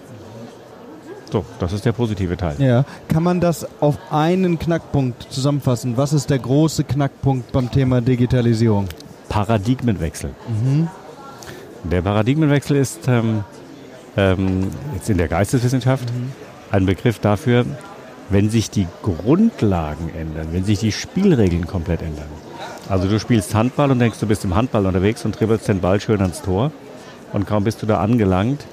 So, 1.30 1.44
das 1.58 1.73
ist 1.73 1.85
der 1.85 1.92
positive 1.92 2.37
Teil. 2.37 2.54
Ja. 2.58 2.85
Kann 3.08 3.23
man 3.23 3.40
das 3.40 3.66
auf 3.80 3.99
einen 4.11 4.58
Knackpunkt 4.58 5.25
zusammenfassen? 5.30 5.97
Was 5.97 6.12
ist 6.12 6.30
der 6.30 6.38
große 6.38 6.85
Knackpunkt 6.85 7.52
beim 7.52 7.70
Thema 7.70 8.00
Digitalisierung? 8.00 8.88
Paradigmenwechsel. 9.28 10.30
Mhm. 10.49 10.88
Der 11.85 12.00
Paradigmenwechsel 12.02 12.76
ist, 12.76 13.08
ähm, 13.08 13.44
ähm, 14.16 14.68
jetzt 14.94 15.11
in 15.11 15.18
der 15.18 15.28
Geisteswissenschaft 15.28 16.11
mhm. 16.12 16.32
ein 16.70 16.87
Begriff 16.87 17.18
dafür, 17.18 17.66
wenn 18.30 18.50
sich 18.50 18.70
die 18.70 18.87
Grundlagen 19.02 20.11
ändern, 20.11 20.49
wenn 20.52 20.64
sich 20.64 20.78
die 20.78 20.92
Spielregeln 20.92 21.66
komplett 21.66 22.02
ändern. 22.02 22.28
Also 22.88 23.08
du 23.08 23.20
spielst 23.20 23.54
Handball 23.54 23.90
und 23.90 23.99
denkst, 23.99 24.18
du 24.18 24.26
bist 24.26 24.44
im 24.44 24.54
Handball 24.54 24.87
unterwegs 24.87 25.25
und 25.25 25.38
dribbelst 25.38 25.68
den 25.68 25.80
Ball 25.80 26.00
schön 26.00 26.20
ans 26.20 26.42
Tor 26.42 26.73
und 27.32 27.47
kaum 27.47 27.64
bist 27.64 27.82
du 27.82 27.87
da 27.87 28.00
angelangt, 28.00 28.64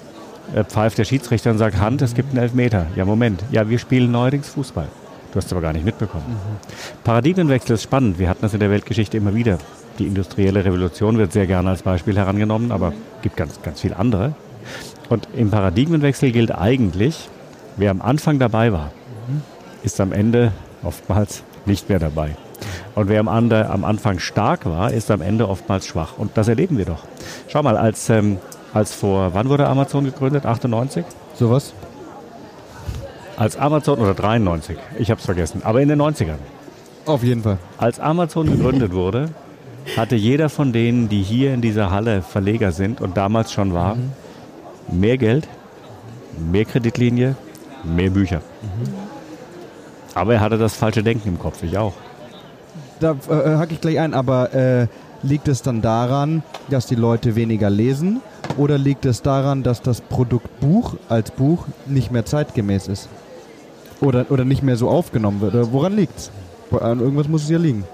äh, 0.54 0.64
pfeift 0.64 0.98
der 0.98 1.06
Schiedsrichter 1.06 1.52
und 1.52 1.58
sagt, 1.58 1.78
Hand, 1.80 2.02
es 2.02 2.14
gibt 2.14 2.30
einen 2.30 2.40
Elfmeter. 2.40 2.88
Ja, 2.96 3.06
Moment. 3.06 3.44
Ja, 3.52 3.70
wir 3.70 3.80
spielen 3.80 4.12
neuerdings 4.12 4.50
Fußball. 4.50 4.88
Du 5.32 5.38
hast 5.38 5.48
es 5.48 5.52
aber 5.52 5.62
gar 5.62 5.74
nicht 5.74 5.86
mitbekommen. 5.86 6.24
Mhm. 6.30 7.04
Paradigmenwechsel 7.04 7.76
ist 7.76 7.84
spannend. 7.84 8.20
Wir 8.20 8.30
hatten 8.30 8.42
das 8.44 8.54
in 8.54 8.60
der 8.62 8.70
Weltgeschichte 8.70 9.18
immer 9.18 9.36
wieder. 9.36 9.58
Die 10.00 10.08
industrielle 10.08 10.64
Revolution 10.64 11.18
wird 11.18 11.34
sehr 11.34 11.48
gerne 11.48 11.70
als 11.70 11.82
Beispiel 11.82 12.16
herangenommen, 12.18 12.72
aber 12.72 12.90
es 13.18 13.24
gibt 13.24 13.36
ganz, 13.36 13.62
ganz 13.62 13.82
viele 13.82 13.98
andere. 13.98 14.34
Und 15.10 15.28
im 15.36 15.52
Paradigmenwechsel 15.52 16.32
gilt 16.32 16.52
eigentlich, 16.52 17.30
wer 17.78 17.92
am 17.92 18.02
Anfang 18.02 18.40
dabei 18.40 18.72
war, 18.72 18.92
ist 19.84 20.00
am 20.02 20.12
Ende 20.12 20.52
oftmals 20.84 21.44
nicht 21.66 21.90
mehr 21.90 22.00
dabei. 22.00 22.36
Und 22.96 23.10
wer 23.10 23.20
am, 23.20 23.28
Ande, 23.28 23.70
am 23.70 23.84
Anfang 23.84 24.20
stark 24.20 24.66
war, 24.66 24.92
ist 24.92 25.12
am 25.12 25.22
Ende 25.22 25.50
oftmals 25.50 25.86
schwach. 25.86 26.18
Und 26.18 26.38
das 26.38 26.48
erleben 26.48 26.78
wir 26.78 26.86
doch. 26.86 27.04
Schau 27.50 27.62
mal, 27.62 27.78
als, 27.78 28.10
ähm, 28.10 28.38
als 28.74 28.94
vor, 28.94 29.34
wann 29.34 29.50
wurde 29.50 29.68
Amazon 29.68 30.06
gegründet? 30.06 30.46
98? 30.46 31.06
Sowas? 31.36 31.74
Als 33.36 33.58
Amazon, 33.58 34.00
oder 34.00 34.14
93, 34.14 34.78
ich 34.98 35.12
habe 35.12 35.20
es 35.20 35.26
vergessen, 35.26 35.62
aber 35.66 35.82
in 35.82 35.90
den 35.90 36.02
90ern. 36.02 36.38
Auf 37.06 37.22
jeden 37.22 37.44
Fall. 37.44 37.58
Als 37.78 38.00
Amazon 38.00 38.50
gegründet 38.50 38.94
wurde, 38.94 39.30
hatte 39.98 40.16
jeder 40.16 40.48
von 40.48 40.72
denen, 40.72 41.10
die 41.10 41.22
hier 41.22 41.54
in 41.54 41.62
dieser 41.62 41.92
Halle 41.92 42.22
Verleger 42.22 42.72
sind 42.72 43.02
und 43.02 43.18
damals 43.18 43.52
schon 43.52 43.74
war, 43.74 43.96
mhm. 43.96 44.14
mehr 44.88 45.18
Geld, 45.18 45.50
mehr 46.50 46.64
Kreditlinie, 46.64 47.36
mehr 47.84 48.10
Bücher. 48.10 48.38
Mhm. 48.62 48.94
Aber 50.14 50.36
er 50.36 50.40
hatte 50.40 50.58
das 50.58 50.76
falsche 50.76 51.04
Denken 51.04 51.28
im 51.28 51.40
Kopf, 51.40 51.62
ich 51.62 51.78
auch 51.78 51.94
da 53.00 53.12
äh, 53.30 53.58
hacke 53.58 53.74
ich 53.74 53.82
gleich 53.82 54.00
ein, 54.00 54.14
aber 54.14 54.54
äh, 54.54 54.88
liegt 55.24 55.48
es 55.48 55.62
dann 55.62 55.82
daran, 55.82 56.44
dass 56.70 56.86
die 56.86 56.96
Leute 56.96 57.36
weniger 57.36 57.70
lesen 57.70 58.22
oder 58.58 58.78
liegt 58.78 59.06
es 59.06 59.22
daran, 59.22 59.64
dass 59.64 59.82
das 59.82 60.02
Produkt 60.02 60.60
Buch 60.60 60.96
als 61.10 61.32
Buch 61.32 61.66
nicht 61.86 62.12
mehr 62.12 62.26
zeitgemäß 62.26 62.88
ist? 62.88 63.10
Oder, 64.02 64.26
oder 64.30 64.46
nicht 64.46 64.62
mehr 64.62 64.76
so 64.76 64.90
aufgenommen 64.90 65.42
wird? 65.42 65.72
Woran 65.72 65.96
liegt 65.96 66.18
es? 66.18 66.32
An 66.80 67.00
irgendwas 67.00 67.28
muss 67.28 67.44
es 67.44 67.50
ja 67.50 67.58
liegen. 67.58 67.86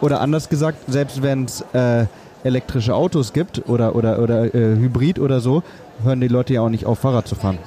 Oder 0.00 0.20
anders 0.20 0.48
gesagt, 0.48 0.78
selbst 0.86 1.22
wenn 1.22 1.44
es 1.44 1.64
äh, 1.72 2.06
elektrische 2.44 2.94
Autos 2.94 3.32
gibt 3.32 3.68
oder, 3.68 3.96
oder, 3.96 4.18
oder 4.20 4.54
äh, 4.54 4.76
Hybrid 4.76 5.18
oder 5.18 5.40
so, 5.40 5.62
hören 6.02 6.20
die 6.20 6.28
Leute 6.28 6.54
ja 6.54 6.60
auch 6.60 6.68
nicht 6.68 6.86
auf, 6.86 7.00
Fahrrad 7.00 7.26
zu 7.26 7.34
fahren. 7.34 7.58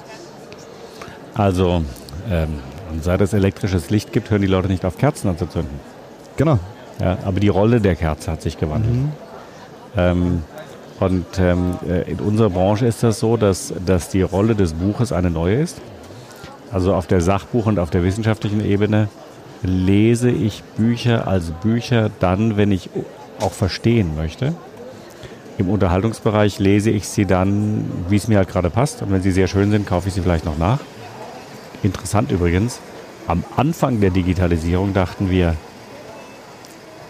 Also, 1.33 1.83
ähm, 2.29 2.59
und 2.91 3.03
seit 3.03 3.21
es 3.21 3.33
elektrisches 3.33 3.89
Licht 3.89 4.13
gibt, 4.13 4.29
hören 4.29 4.41
die 4.41 4.47
Leute 4.47 4.67
nicht 4.67 4.85
auf, 4.85 4.97
Kerzen 4.97 5.29
anzuzünden. 5.29 5.79
Genau. 6.37 6.59
Ja, 6.99 7.17
aber 7.25 7.39
die 7.39 7.49
Rolle 7.49 7.79
der 7.79 7.95
Kerze 7.95 8.31
hat 8.31 8.41
sich 8.41 8.57
gewandelt. 8.57 8.95
Mhm. 8.95 9.11
Ähm, 9.95 10.43
und 10.99 11.25
ähm, 11.39 11.77
äh, 11.87 12.11
in 12.11 12.19
unserer 12.19 12.49
Branche 12.49 12.85
ist 12.87 13.03
das 13.03 13.19
so, 13.19 13.37
dass, 13.37 13.73
dass 13.85 14.09
die 14.09 14.23
Rolle 14.23 14.55
des 14.55 14.73
Buches 14.73 15.11
eine 15.11 15.29
neue 15.29 15.55
ist. 15.55 15.79
Also 16.71 16.93
auf 16.93 17.07
der 17.07 17.21
Sachbuch- 17.21 17.65
und 17.65 17.79
auf 17.79 17.89
der 17.89 18.03
wissenschaftlichen 18.03 18.65
Ebene 18.65 19.07
lese 19.63 20.29
ich 20.29 20.63
Bücher 20.75 21.27
als 21.27 21.51
Bücher 21.51 22.09
dann, 22.19 22.57
wenn 22.57 22.71
ich 22.71 22.89
auch 23.39 23.53
verstehen 23.53 24.15
möchte. 24.15 24.53
Im 25.57 25.69
Unterhaltungsbereich 25.69 26.59
lese 26.59 26.91
ich 26.91 27.07
sie 27.07 27.25
dann, 27.25 27.85
wie 28.09 28.15
es 28.15 28.27
mir 28.27 28.37
halt 28.37 28.49
gerade 28.49 28.69
passt. 28.69 29.01
Und 29.01 29.11
wenn 29.11 29.21
sie 29.21 29.31
sehr 29.31 29.47
schön 29.47 29.71
sind, 29.71 29.87
kaufe 29.87 30.07
ich 30.07 30.13
sie 30.13 30.21
vielleicht 30.21 30.45
noch 30.45 30.57
nach. 30.57 30.79
Interessant 31.83 32.31
übrigens, 32.31 32.79
am 33.27 33.43
Anfang 33.55 33.99
der 33.99 34.09
Digitalisierung 34.09 34.93
dachten 34.93 35.29
wir, 35.29 35.55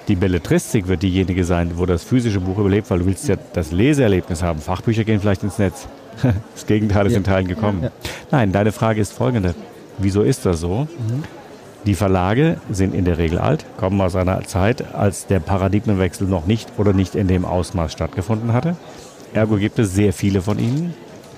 die 0.08 0.16
Belletristik 0.16 0.88
wird 0.88 1.04
diejenige 1.04 1.44
sein, 1.44 1.72
wo 1.76 1.86
das 1.86 2.04
physische 2.04 2.40
Buch 2.40 2.58
überlebt, 2.58 2.90
weil 2.90 3.00
du 3.00 3.06
willst 3.06 3.28
ja 3.28 3.36
das 3.54 3.72
Leseerlebnis 3.72 4.42
haben. 4.42 4.60
Fachbücher 4.60 5.04
gehen 5.04 5.20
vielleicht 5.20 5.44
ins 5.44 5.58
Netz. 5.58 5.88
Das 6.54 6.66
Gegenteil 6.66 7.06
ist 7.06 7.12
ja. 7.12 7.20
in 7.20 7.24
Teilen 7.24 7.48
gekommen. 7.48 7.84
Ja. 7.84 7.92
Nein, 8.32 8.52
deine 8.52 8.72
Frage 8.72 9.00
ist 9.00 9.14
folgende. 9.14 9.54
Wieso 10.00 10.24
ist 10.24 10.46
das 10.46 10.60
so? 10.60 10.88
Mhm. 10.98 11.24
Die 11.86 11.94
Verlage 11.94 12.58
sind 12.72 12.96
in 12.96 13.06
der 13.06 13.18
Regel 13.18 13.38
alt, 13.38 13.66
kommen 13.78 14.02
aus 14.02 14.16
einer 14.16 14.42
Zeit, 14.44 14.96
als 14.96 15.28
der 15.28 15.40
Paradigmenwechsel 15.40 16.28
noch 16.28 16.48
nicht 16.48 16.70
oder 16.78 16.92
nicht 16.92 17.16
in 17.16 17.28
dem 17.28 17.46
Ausmaß 17.46 17.92
stattgefunden 17.92 18.52
hatte. 18.52 18.76
Ergo 19.34 19.58
gibt 19.58 19.78
es 19.78 19.94
sehr 19.94 20.12
viele 20.12 20.42
von 20.42 20.58
ihnen, 20.58 20.94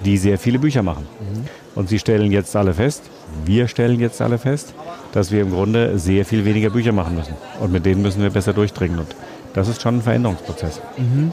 die 0.05 0.17
sehr 0.17 0.37
viele 0.37 0.59
Bücher 0.59 0.83
machen. 0.83 1.07
Mhm. 1.19 1.45
Und 1.75 1.89
sie 1.89 1.99
stellen 1.99 2.31
jetzt 2.31 2.55
alle 2.55 2.73
fest, 2.73 3.03
wir 3.45 3.67
stellen 3.67 3.99
jetzt 3.99 4.21
alle 4.21 4.37
fest, 4.37 4.73
dass 5.11 5.31
wir 5.31 5.41
im 5.41 5.51
Grunde 5.51 5.97
sehr 5.99 6.25
viel 6.25 6.45
weniger 6.45 6.69
Bücher 6.69 6.91
machen 6.91 7.15
müssen. 7.15 7.33
Und 7.59 7.71
mit 7.71 7.85
denen 7.85 8.01
müssen 8.01 8.21
wir 8.21 8.29
besser 8.29 8.53
durchdringen. 8.53 8.99
Und 8.99 9.15
das 9.53 9.67
ist 9.67 9.81
schon 9.81 9.97
ein 9.97 10.01
Veränderungsprozess. 10.01 10.81
Mhm. 10.97 11.31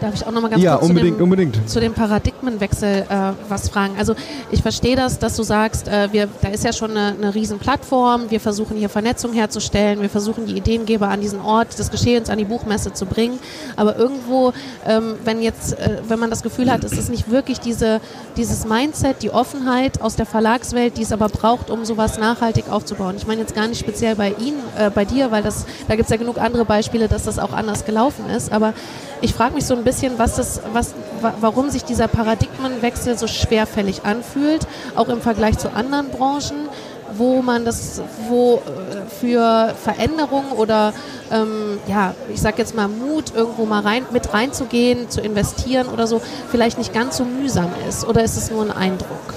Darf 0.00 0.14
ich 0.14 0.26
auch 0.26 0.32
noch 0.32 0.40
mal 0.40 0.48
ganz 0.48 0.62
ja, 0.62 0.76
kurz 0.76 0.88
unbedingt, 0.88 1.14
zu, 1.14 1.18
dem, 1.18 1.24
unbedingt. 1.24 1.70
zu 1.70 1.80
dem 1.80 1.92
Paradigmenwechsel 1.92 3.06
äh, 3.08 3.32
was 3.48 3.68
fragen? 3.68 3.94
Also 3.98 4.14
ich 4.50 4.62
verstehe 4.62 4.96
das, 4.96 5.18
dass 5.18 5.36
du 5.36 5.42
sagst, 5.42 5.88
äh, 5.88 6.08
wir, 6.10 6.28
da 6.40 6.48
ist 6.48 6.64
ja 6.64 6.72
schon 6.72 6.92
eine, 6.92 7.14
eine 7.16 7.34
riesen 7.34 7.58
Plattform, 7.58 8.30
wir 8.30 8.40
versuchen 8.40 8.78
hier 8.78 8.88
Vernetzung 8.88 9.34
herzustellen, 9.34 10.00
wir 10.00 10.08
versuchen 10.08 10.46
die 10.46 10.56
Ideengeber 10.56 11.08
an 11.08 11.20
diesen 11.20 11.40
Ort 11.40 11.78
des 11.78 11.90
Geschehens, 11.90 12.30
an 12.30 12.38
die 12.38 12.46
Buchmesse 12.46 12.94
zu 12.94 13.04
bringen. 13.04 13.38
Aber 13.76 13.96
irgendwo, 13.96 14.54
ähm, 14.86 15.16
wenn 15.24 15.42
jetzt, 15.42 15.78
äh, 15.78 15.98
wenn 16.08 16.18
man 16.18 16.30
das 16.30 16.42
Gefühl 16.42 16.70
hat, 16.70 16.82
es 16.82 16.92
ist 16.92 17.10
nicht 17.10 17.30
wirklich 17.30 17.60
diese, 17.60 18.00
dieses 18.38 18.66
Mindset, 18.66 19.22
die 19.22 19.30
Offenheit 19.30 20.00
aus 20.00 20.16
der 20.16 20.26
Verlagswelt, 20.26 20.96
die 20.96 21.02
es 21.02 21.12
aber 21.12 21.28
braucht, 21.28 21.68
um 21.68 21.84
sowas 21.84 22.18
nachhaltig 22.18 22.70
aufzubauen. 22.70 23.16
Ich 23.18 23.26
meine 23.26 23.42
jetzt 23.42 23.54
gar 23.54 23.68
nicht 23.68 23.80
speziell 23.80 24.16
bei 24.16 24.34
Ihnen, 24.38 24.62
äh, 24.78 24.88
bei 24.88 25.04
dir, 25.04 25.30
weil 25.30 25.42
das, 25.42 25.66
da 25.88 25.96
gibt 25.96 26.04
es 26.04 26.10
ja 26.10 26.16
genug 26.16 26.38
andere 26.38 26.64
Beispiele, 26.64 27.06
dass 27.06 27.24
das 27.24 27.38
auch 27.38 27.52
anders 27.52 27.84
gelaufen 27.84 28.30
ist. 28.30 28.50
Aber 28.50 28.72
ich 29.22 29.34
frage 29.34 29.54
mich 29.54 29.64
so 29.64 29.74
ein 29.74 29.84
bisschen, 29.84 30.18
was 30.18 30.36
das, 30.36 30.60
was, 30.72 30.94
warum 31.40 31.70
sich 31.70 31.84
dieser 31.84 32.08
Paradigmenwechsel 32.08 33.18
so 33.18 33.26
schwerfällig 33.26 34.04
anfühlt, 34.04 34.66
auch 34.96 35.08
im 35.08 35.20
Vergleich 35.20 35.58
zu 35.58 35.72
anderen 35.72 36.08
Branchen, 36.08 36.68
wo 37.16 37.42
man 37.42 37.64
das, 37.64 38.00
wo 38.28 38.56
äh, 38.56 39.10
für 39.20 39.74
Veränderungen 39.82 40.52
oder 40.52 40.92
ähm, 41.30 41.78
ja, 41.86 42.14
ich 42.32 42.40
sag 42.40 42.58
jetzt 42.58 42.74
mal 42.74 42.88
Mut, 42.88 43.32
irgendwo 43.34 43.66
mal 43.66 43.80
rein, 43.80 44.04
mit 44.12 44.32
reinzugehen, 44.32 45.10
zu 45.10 45.20
investieren 45.20 45.88
oder 45.88 46.06
so, 46.06 46.20
vielleicht 46.50 46.78
nicht 46.78 46.92
ganz 46.92 47.16
so 47.16 47.24
mühsam 47.24 47.70
ist. 47.88 48.06
Oder 48.06 48.22
ist 48.22 48.36
es 48.36 48.50
nur 48.50 48.62
ein 48.62 48.70
Eindruck? 48.70 49.34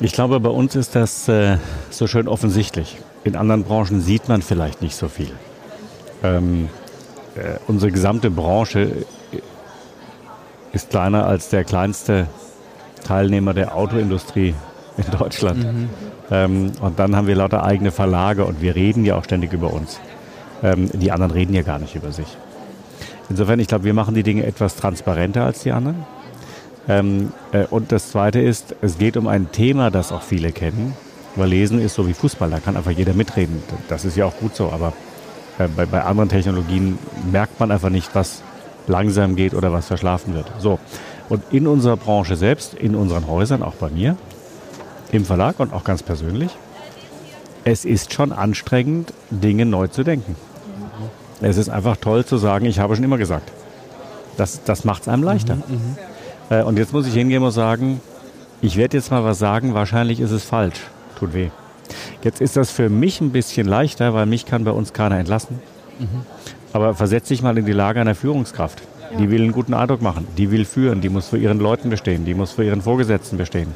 Ich 0.00 0.12
glaube, 0.12 0.40
bei 0.40 0.50
uns 0.50 0.74
ist 0.74 0.94
das 0.96 1.28
äh, 1.28 1.58
so 1.90 2.06
schön 2.06 2.28
offensichtlich. 2.28 2.98
In 3.22 3.36
anderen 3.36 3.64
Branchen 3.64 4.00
sieht 4.00 4.28
man 4.28 4.42
vielleicht 4.42 4.82
nicht 4.82 4.96
so 4.96 5.08
viel. 5.08 5.32
Ähm, 6.22 6.68
äh, 7.36 7.58
unsere 7.66 7.90
gesamte 7.92 8.30
Branche 8.30 9.04
ist 10.72 10.90
kleiner 10.90 11.26
als 11.26 11.48
der 11.48 11.64
kleinste 11.64 12.26
Teilnehmer 13.04 13.54
der 13.54 13.74
Autoindustrie 13.76 14.54
in 14.96 15.18
Deutschland. 15.18 15.64
Mhm. 15.64 15.90
Ähm, 16.30 16.72
und 16.80 16.98
dann 16.98 17.16
haben 17.16 17.26
wir 17.26 17.36
lauter 17.36 17.64
eigene 17.64 17.90
Verlage 17.90 18.44
und 18.44 18.60
wir 18.62 18.74
reden 18.74 19.04
ja 19.04 19.16
auch 19.16 19.24
ständig 19.24 19.52
über 19.52 19.72
uns. 19.72 20.00
Ähm, 20.62 20.90
die 20.92 21.12
anderen 21.12 21.32
reden 21.32 21.54
ja 21.54 21.62
gar 21.62 21.78
nicht 21.78 21.94
über 21.94 22.12
sich. 22.12 22.36
Insofern, 23.28 23.58
ich 23.58 23.68
glaube, 23.68 23.84
wir 23.84 23.94
machen 23.94 24.14
die 24.14 24.22
Dinge 24.22 24.44
etwas 24.44 24.76
transparenter 24.76 25.44
als 25.44 25.62
die 25.62 25.72
anderen. 25.72 26.04
Ähm, 26.88 27.32
äh, 27.52 27.64
und 27.66 27.92
das 27.92 28.10
Zweite 28.10 28.40
ist, 28.40 28.74
es 28.82 28.98
geht 28.98 29.16
um 29.16 29.26
ein 29.26 29.50
Thema, 29.52 29.90
das 29.90 30.12
auch 30.12 30.22
viele 30.22 30.52
kennen. 30.52 30.94
Weil 31.36 31.48
Lesen 31.48 31.80
ist 31.80 31.94
so 31.94 32.06
wie 32.06 32.14
Fußball, 32.14 32.48
da 32.50 32.60
kann 32.60 32.76
einfach 32.76 32.92
jeder 32.92 33.12
mitreden. 33.12 33.62
Das 33.88 34.04
ist 34.04 34.16
ja 34.16 34.24
auch 34.24 34.36
gut 34.36 34.54
so, 34.54 34.70
aber 34.70 34.92
bei, 35.58 35.86
bei 35.86 36.02
anderen 36.02 36.28
Technologien 36.28 36.98
merkt 37.30 37.60
man 37.60 37.70
einfach 37.70 37.90
nicht, 37.90 38.14
was 38.14 38.42
langsam 38.86 39.36
geht 39.36 39.54
oder 39.54 39.72
was 39.72 39.86
verschlafen 39.86 40.34
wird. 40.34 40.50
So. 40.58 40.78
Und 41.28 41.42
in 41.50 41.66
unserer 41.66 41.96
Branche 41.96 42.36
selbst, 42.36 42.74
in 42.74 42.94
unseren 42.94 43.26
Häusern, 43.26 43.62
auch 43.62 43.74
bei 43.74 43.88
mir, 43.88 44.16
im 45.12 45.24
Verlag 45.24 45.60
und 45.60 45.72
auch 45.72 45.84
ganz 45.84 46.02
persönlich, 46.02 46.50
es 47.64 47.84
ist 47.84 48.12
schon 48.12 48.32
anstrengend, 48.32 49.12
Dinge 49.30 49.64
neu 49.64 49.88
zu 49.88 50.02
denken. 50.02 50.36
Es 51.40 51.56
ist 51.56 51.68
einfach 51.68 51.96
toll 51.96 52.24
zu 52.24 52.36
sagen, 52.36 52.66
ich 52.66 52.78
habe 52.78 52.94
schon 52.94 53.04
immer 53.04 53.18
gesagt. 53.18 53.50
Das, 54.36 54.64
das 54.64 54.84
macht 54.84 55.02
es 55.02 55.08
einem 55.08 55.22
leichter. 55.22 55.56
Mhm, 55.56 55.62
mhm, 55.68 55.96
äh, 56.50 56.62
und 56.62 56.78
jetzt 56.78 56.92
muss 56.92 57.06
ich 57.06 57.14
hingehen 57.14 57.42
und 57.42 57.52
sagen, 57.52 58.00
ich 58.60 58.76
werde 58.76 58.96
jetzt 58.96 59.10
mal 59.10 59.24
was 59.24 59.38
sagen, 59.38 59.74
wahrscheinlich 59.74 60.20
ist 60.20 60.30
es 60.30 60.44
falsch. 60.44 60.80
Tut 61.18 61.32
weh. 61.32 61.50
Jetzt 62.24 62.40
ist 62.40 62.56
das 62.56 62.70
für 62.70 62.88
mich 62.88 63.20
ein 63.20 63.30
bisschen 63.30 63.68
leichter, 63.68 64.14
weil 64.14 64.26
mich 64.26 64.46
kann 64.46 64.64
bei 64.64 64.70
uns 64.70 64.94
keiner 64.94 65.18
entlassen. 65.18 65.58
Mhm. 65.98 66.22
Aber 66.72 66.94
versetz 66.94 67.28
dich 67.28 67.42
mal 67.42 67.56
in 67.56 67.66
die 67.66 67.72
Lage 67.72 68.00
einer 68.00 68.14
Führungskraft. 68.14 68.82
Ja. 69.12 69.18
Die 69.18 69.30
will 69.30 69.42
einen 69.42 69.52
guten 69.52 69.74
Eindruck 69.74 70.00
machen, 70.02 70.26
die 70.38 70.50
will 70.50 70.64
führen, 70.64 71.02
die 71.02 71.10
muss 71.10 71.28
für 71.28 71.38
ihren 71.38 71.60
Leuten 71.60 71.90
bestehen, 71.90 72.24
die 72.24 72.34
muss 72.34 72.52
für 72.52 72.64
ihren 72.64 72.80
Vorgesetzten 72.80 73.36
bestehen. 73.36 73.68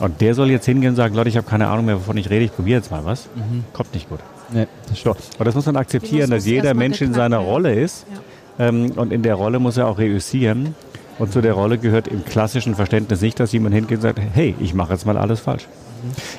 Und 0.00 0.20
der 0.20 0.34
soll 0.34 0.50
jetzt 0.50 0.64
hingehen 0.64 0.90
und 0.90 0.96
sagen, 0.96 1.14
Leute, 1.14 1.28
ich 1.28 1.36
habe 1.36 1.46
keine 1.46 1.68
Ahnung 1.68 1.84
mehr, 1.84 1.96
wovon 1.96 2.16
ich 2.16 2.30
rede, 2.30 2.46
ich 2.46 2.54
probiere 2.54 2.78
jetzt 2.78 2.90
mal 2.90 3.04
was. 3.04 3.28
Mhm. 3.34 3.64
Kommt 3.72 3.92
nicht 3.94 4.08
gut. 4.08 4.20
Nee, 4.50 4.66
das 4.88 5.00
so. 5.00 5.10
Und 5.10 5.46
das 5.46 5.54
muss 5.54 5.66
man 5.66 5.76
akzeptieren, 5.76 6.30
muss, 6.30 6.38
dass 6.38 6.46
jeder 6.46 6.74
Mensch 6.74 7.00
in 7.02 7.14
seiner 7.14 7.38
Rolle 7.38 7.74
ist. 7.74 8.06
Ja. 8.58 8.68
Ähm, 8.68 8.92
und 8.96 9.12
in 9.12 9.22
der 9.22 9.34
Rolle 9.34 9.58
muss 9.58 9.76
er 9.76 9.86
auch 9.86 9.98
reüssieren. 9.98 10.74
Und 11.18 11.32
zu 11.32 11.42
der 11.42 11.52
Rolle 11.52 11.78
gehört 11.78 12.08
im 12.08 12.24
klassischen 12.24 12.74
Verständnis 12.74 13.20
nicht, 13.20 13.38
dass 13.38 13.52
jemand 13.52 13.74
hingeht 13.74 13.98
und 13.98 14.02
sagt, 14.02 14.18
hey, 14.32 14.54
ich 14.58 14.74
mache 14.74 14.94
jetzt 14.94 15.06
mal 15.06 15.18
alles 15.18 15.40
falsch. 15.40 15.68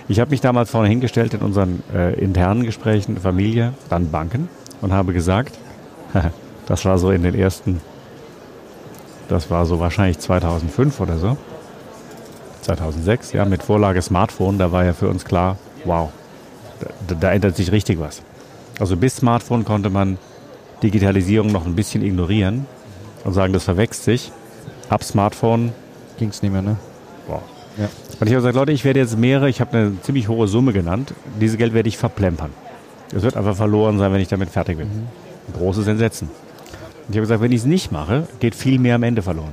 Ich 0.07 0.19
habe 0.19 0.31
mich 0.31 0.41
damals 0.41 0.69
vorne 0.69 0.89
hingestellt 0.89 1.33
in 1.33 1.41
unseren 1.41 1.83
äh, 1.93 2.13
internen 2.13 2.63
Gesprächen, 2.63 3.17
Familie, 3.17 3.73
dann 3.89 4.11
Banken 4.11 4.49
und 4.81 4.93
habe 4.93 5.13
gesagt, 5.13 5.57
das 6.65 6.85
war 6.85 6.97
so 6.97 7.11
in 7.11 7.23
den 7.23 7.35
ersten, 7.35 7.81
das 9.29 9.49
war 9.49 9.65
so 9.65 9.79
wahrscheinlich 9.79 10.19
2005 10.19 10.99
oder 10.99 11.17
so, 11.17 11.37
2006, 12.61 13.33
ja, 13.33 13.45
mit 13.45 13.63
Vorlage 13.63 14.01
Smartphone, 14.01 14.57
da 14.57 14.71
war 14.71 14.85
ja 14.85 14.93
für 14.93 15.09
uns 15.09 15.25
klar, 15.25 15.57
wow, 15.85 16.09
da, 17.07 17.15
da 17.15 17.31
ändert 17.31 17.55
sich 17.55 17.71
richtig 17.71 17.99
was. 17.99 18.21
Also 18.79 18.97
bis 18.97 19.17
Smartphone 19.17 19.65
konnte 19.65 19.89
man 19.89 20.17
Digitalisierung 20.81 21.51
noch 21.51 21.65
ein 21.65 21.75
bisschen 21.75 22.03
ignorieren 22.03 22.65
und 23.23 23.33
sagen, 23.33 23.53
das 23.53 23.63
verwächst 23.63 24.03
sich. 24.03 24.31
Ab 24.89 25.03
Smartphone 25.03 25.71
ging 26.17 26.29
es 26.29 26.41
nicht 26.41 26.51
mehr, 26.51 26.61
ne? 26.61 26.77
Wow. 27.27 27.41
Ja. 27.77 27.85
Und 28.19 28.27
ich 28.27 28.33
habe 28.33 28.35
gesagt, 28.35 28.55
Leute, 28.55 28.71
ich 28.71 28.85
werde 28.85 28.99
jetzt 28.99 29.17
mehrere, 29.17 29.49
ich 29.49 29.61
habe 29.61 29.77
eine 29.77 30.01
ziemlich 30.01 30.27
hohe 30.27 30.47
Summe 30.47 30.73
genannt, 30.73 31.13
dieses 31.39 31.57
Geld 31.57 31.73
werde 31.73 31.89
ich 31.89 31.97
verplempern. 31.97 32.51
Es 33.15 33.23
wird 33.23 33.35
einfach 33.35 33.55
verloren 33.55 33.99
sein, 33.99 34.11
wenn 34.13 34.21
ich 34.21 34.27
damit 34.27 34.49
fertig 34.49 34.77
bin. 34.77 34.87
Mhm. 34.87 35.57
Großes 35.57 35.87
Entsetzen. 35.87 36.29
Und 36.29 37.09
ich 37.09 37.15
habe 37.15 37.21
gesagt, 37.21 37.41
wenn 37.41 37.51
ich 37.51 37.61
es 37.61 37.65
nicht 37.65 37.91
mache, 37.91 38.27
geht 38.39 38.55
viel 38.55 38.79
mehr 38.79 38.95
am 38.95 39.03
Ende 39.03 39.21
verloren. 39.21 39.51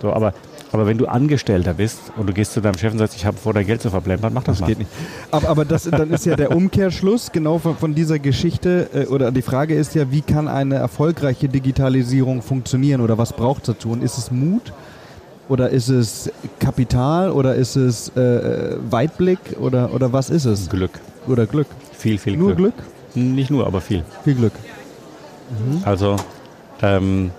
So, 0.00 0.12
aber 0.12 0.34
aber 0.74 0.88
wenn 0.88 0.98
du 0.98 1.06
Angestellter 1.06 1.72
bist 1.72 2.00
und 2.16 2.28
du 2.28 2.32
gehst 2.32 2.52
zu 2.52 2.60
deinem 2.60 2.76
Chef 2.76 2.92
und 2.92 2.98
sagst, 2.98 3.14
ich 3.14 3.24
habe 3.24 3.36
vor, 3.36 3.54
dein 3.54 3.64
Geld 3.64 3.80
zu 3.80 3.90
verplempern, 3.90 4.34
mach 4.34 4.42
das, 4.42 4.56
das 4.56 4.60
mal. 4.62 4.66
Geht 4.66 4.80
nicht. 4.80 4.90
Aber, 5.30 5.48
aber 5.48 5.64
das, 5.64 5.84
dann 5.84 6.10
ist 6.10 6.26
ja 6.26 6.34
der 6.34 6.50
Umkehrschluss 6.56 7.30
genau 7.30 7.58
von, 7.58 7.76
von 7.76 7.94
dieser 7.94 8.18
Geschichte, 8.18 8.88
äh, 8.92 9.06
oder 9.06 9.30
die 9.30 9.42
Frage 9.42 9.76
ist 9.76 9.94
ja, 9.94 10.10
wie 10.10 10.20
kann 10.20 10.48
eine 10.48 10.74
erfolgreiche 10.74 11.48
Digitalisierung 11.48 12.42
funktionieren 12.42 13.02
oder 13.02 13.16
was 13.18 13.32
braucht 13.32 13.68
es 13.68 13.76
dazu? 13.76 13.90
Und 13.90 14.02
ist 14.02 14.18
es 14.18 14.32
Mut? 14.32 14.72
Oder 15.48 15.70
ist 15.70 15.88
es 15.88 16.30
Kapital 16.58 17.30
oder 17.30 17.54
ist 17.54 17.76
es 17.76 18.08
äh, 18.16 18.76
Weitblick 18.90 19.38
oder, 19.60 19.92
oder 19.92 20.12
was 20.12 20.30
ist 20.30 20.46
es? 20.46 20.70
Glück. 20.70 20.98
Oder 21.26 21.46
Glück. 21.46 21.66
Viel, 21.92 22.18
viel 22.18 22.36
nur 22.36 22.54
Glück. 22.54 22.74
Glück? 23.14 23.24
Nicht 23.34 23.50
nur, 23.50 23.66
aber 23.66 23.80
viel. 23.80 24.04
Viel 24.24 24.34
Glück. 24.34 24.52
Mhm. 25.50 25.82
Also, 25.84 26.16
ähm, 26.82 27.30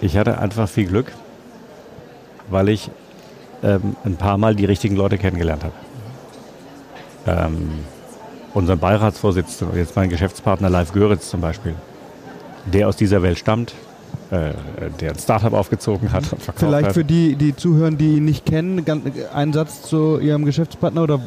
ich 0.00 0.16
hatte 0.16 0.38
einfach 0.38 0.68
viel 0.68 0.86
Glück 0.86 1.12
weil 2.50 2.68
ich 2.68 2.90
ähm, 3.62 3.96
ein 4.04 4.16
paar 4.16 4.36
Mal 4.36 4.54
die 4.54 4.64
richtigen 4.64 4.96
Leute 4.96 5.18
kennengelernt 5.18 5.64
habe. 5.64 5.74
Ähm, 7.26 7.70
unseren 8.54 8.78
Beiratsvorsitzenden, 8.78 9.76
jetzt 9.76 9.96
mein 9.96 10.10
Geschäftspartner 10.10 10.68
Live 10.68 10.92
Göritz 10.92 11.30
zum 11.30 11.40
Beispiel, 11.40 11.74
der 12.66 12.88
aus 12.88 12.96
dieser 12.96 13.22
Welt 13.22 13.38
stammt, 13.38 13.74
äh, 14.30 14.52
der 15.00 15.10
ein 15.10 15.18
Startup 15.18 15.52
aufgezogen 15.52 16.12
hat 16.12 16.32
und 16.32 16.42
verkauft 16.42 16.58
Vielleicht 16.58 16.88
hat. 16.88 16.94
für 16.94 17.04
die, 17.04 17.36
die 17.36 17.56
zuhören, 17.56 17.98
die 17.98 18.16
ihn 18.16 18.24
nicht 18.24 18.46
kennen, 18.46 18.84
einen 19.34 19.52
Satz 19.52 19.82
zu 19.82 20.18
Ihrem 20.20 20.44
Geschäftspartner 20.44 21.02
oder 21.02 21.20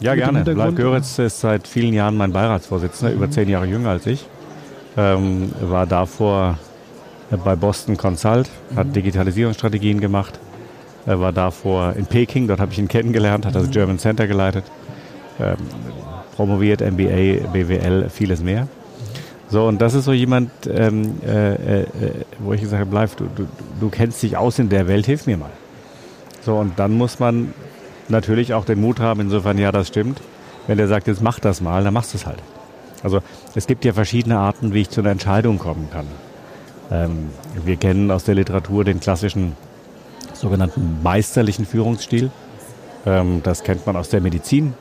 ja, 0.00 0.14
gerne. 0.14 0.42
Live 0.44 0.74
Göritz 0.74 1.18
ist 1.18 1.40
seit 1.40 1.68
vielen 1.68 1.92
Jahren 1.92 2.16
mein 2.16 2.32
Beiratsvorsitzender, 2.32 3.12
mhm. 3.12 3.18
über 3.18 3.30
zehn 3.30 3.48
Jahre 3.48 3.66
jünger 3.66 3.90
als 3.90 4.06
ich. 4.06 4.26
Ähm, 4.96 5.52
war 5.60 5.86
davor 5.86 6.58
bei 7.44 7.54
Boston 7.54 7.96
Consult, 7.96 8.48
hat 8.74 8.88
mhm. 8.88 8.92
Digitalisierungsstrategien 8.94 10.00
gemacht, 10.00 10.38
er 11.06 11.20
war 11.20 11.32
davor 11.32 11.94
in 11.96 12.06
Peking, 12.06 12.48
dort 12.48 12.60
habe 12.60 12.72
ich 12.72 12.78
ihn 12.78 12.88
kennengelernt, 12.88 13.46
hat 13.46 13.54
das 13.54 13.66
mhm. 13.66 13.70
German 13.70 13.98
Center 13.98 14.26
geleitet, 14.26 14.64
ähm, 15.38 15.56
promoviert, 16.36 16.80
MBA, 16.80 17.48
BWL, 17.52 18.08
vieles 18.10 18.42
mehr. 18.42 18.66
So, 19.50 19.66
und 19.66 19.80
das 19.80 19.94
ist 19.94 20.04
so 20.04 20.12
jemand, 20.12 20.50
ähm, 20.72 21.20
äh, 21.26 21.80
äh, 21.80 21.86
wo 22.38 22.52
ich 22.52 22.60
gesagt 22.60 22.80
habe, 22.80 22.90
bleib, 22.90 23.16
du, 23.16 23.24
du, 23.34 23.48
du 23.80 23.88
kennst 23.88 24.22
dich 24.22 24.36
aus 24.36 24.60
in 24.60 24.68
der 24.68 24.86
Welt, 24.86 25.06
hilf 25.06 25.26
mir 25.26 25.36
mal. 25.36 25.50
So, 26.42 26.56
und 26.56 26.78
dann 26.78 26.92
muss 26.92 27.18
man 27.18 27.52
natürlich 28.08 28.54
auch 28.54 28.64
den 28.64 28.80
Mut 28.80 29.00
haben, 29.00 29.20
insofern, 29.20 29.58
ja, 29.58 29.72
das 29.72 29.88
stimmt. 29.88 30.20
Wenn 30.68 30.78
der 30.78 30.86
sagt, 30.86 31.08
jetzt 31.08 31.20
mach 31.20 31.40
das 31.40 31.60
mal, 31.60 31.82
dann 31.82 31.92
machst 31.92 32.14
du 32.14 32.18
es 32.18 32.26
halt. 32.26 32.38
Also 33.02 33.22
es 33.54 33.66
gibt 33.66 33.84
ja 33.84 33.92
verschiedene 33.92 34.38
Arten, 34.38 34.72
wie 34.72 34.82
ich 34.82 34.90
zu 34.90 35.00
einer 35.00 35.10
Entscheidung 35.10 35.58
kommen 35.58 35.88
kann. 35.92 36.06
Ähm, 36.92 37.30
wir 37.64 37.76
kennen 37.76 38.10
aus 38.10 38.24
der 38.24 38.36
Literatur 38.36 38.84
den 38.84 39.00
klassischen 39.00 39.56
sogenannten 40.32 41.00
meisterlichen 41.02 41.66
Führungsstil. 41.66 42.30
Ähm, 43.06 43.40
das 43.42 43.64
kennt 43.64 43.86
man 43.86 43.96
aus 43.96 44.10
der 44.10 44.20
Medizin. 44.20 44.74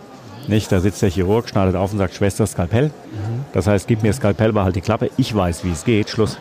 Nicht? 0.50 0.72
Da 0.72 0.80
sitzt 0.80 1.02
der 1.02 1.10
Chirurg, 1.10 1.48
schneidet 1.50 1.76
auf 1.76 1.92
und 1.92 1.98
sagt, 1.98 2.14
Schwester, 2.14 2.46
Skalpell. 2.48 2.88
Mhm. 2.88 3.46
Das 3.54 3.68
heißt, 3.68 3.88
gib 3.88 4.04
mir 4.04 4.14
Skalpell, 4.14 4.54
behalt 4.54 4.76
die 4.76 4.82
Klappe. 4.82 5.10
Ich 5.18 5.34
weiß, 5.34 5.64
wie 5.64 5.72
es 5.72 5.86
geht. 5.86 6.10
Schluss. 6.10 6.38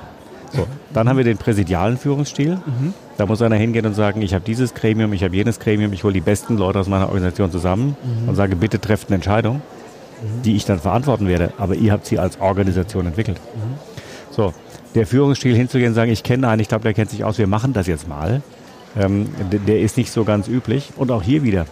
So, 0.53 0.67
dann 0.95 1.09
haben 1.09 1.19
wir 1.19 1.25
den 1.25 1.37
präsidialen 1.37 1.99
Führungsstil. 1.99 2.57
Mhm. 2.57 2.95
Da 3.19 3.27
muss 3.27 3.43
einer 3.43 3.57
hingehen 3.57 3.85
und 3.85 3.95
sagen, 3.95 4.23
ich 4.23 4.33
habe 4.33 4.45
dieses 4.45 4.75
Gremium, 4.75 5.13
ich 5.13 5.23
habe 5.23 5.37
jenes 5.37 5.61
Gremium, 5.61 5.93
ich 5.93 6.05
hole 6.05 6.15
die 6.15 6.21
besten 6.21 6.57
Leute 6.57 6.79
aus 6.79 6.89
meiner 6.89 7.09
Organisation 7.09 7.51
zusammen 7.51 7.97
mhm. 8.03 8.31
und 8.31 8.35
sage, 8.35 8.57
bitte 8.57 8.81
trefft 8.81 9.09
eine 9.09 9.17
Entscheidung, 9.17 9.61
die 10.45 10.57
ich 10.57 10.65
dann 10.65 10.79
verantworten 10.79 11.29
werde. 11.29 11.53
Aber 11.59 11.75
ihr 11.75 11.93
habt 11.93 12.07
sie 12.07 12.19
als 12.19 12.41
Organisation 12.41 13.07
entwickelt. 13.07 13.39
So, 14.31 14.55
der 14.95 15.07
Führungsstil 15.07 15.55
hinzugehen 15.55 15.91
und 15.91 15.95
sagen, 15.95 16.11
ich 16.11 16.23
kenne 16.23 16.49
einen, 16.49 16.61
ich 16.61 16.69
glaube, 16.69 16.85
der 16.85 16.95
kennt 16.95 17.11
sich 17.11 17.25
aus, 17.25 17.39
wir 17.39 17.47
machen 17.47 17.73
das 17.73 17.87
jetzt 17.87 18.09
mal. 18.09 18.41
Ähm, 18.99 19.29
der 19.67 19.81
ist 19.81 19.97
nicht 19.97 20.11
so 20.11 20.25
ganz 20.25 20.49
üblich. 20.49 20.93
Und 20.97 21.11
auch 21.11 21.23
hier 21.23 21.43
wieder, 21.43 21.67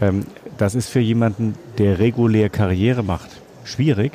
ähm, 0.00 0.26
das 0.58 0.74
ist 0.74 0.88
für 0.88 1.00
jemanden, 1.00 1.54
der 1.78 1.98
regulär 1.98 2.48
Karriere 2.48 3.02
macht, 3.02 3.28
schwierig, 3.64 4.12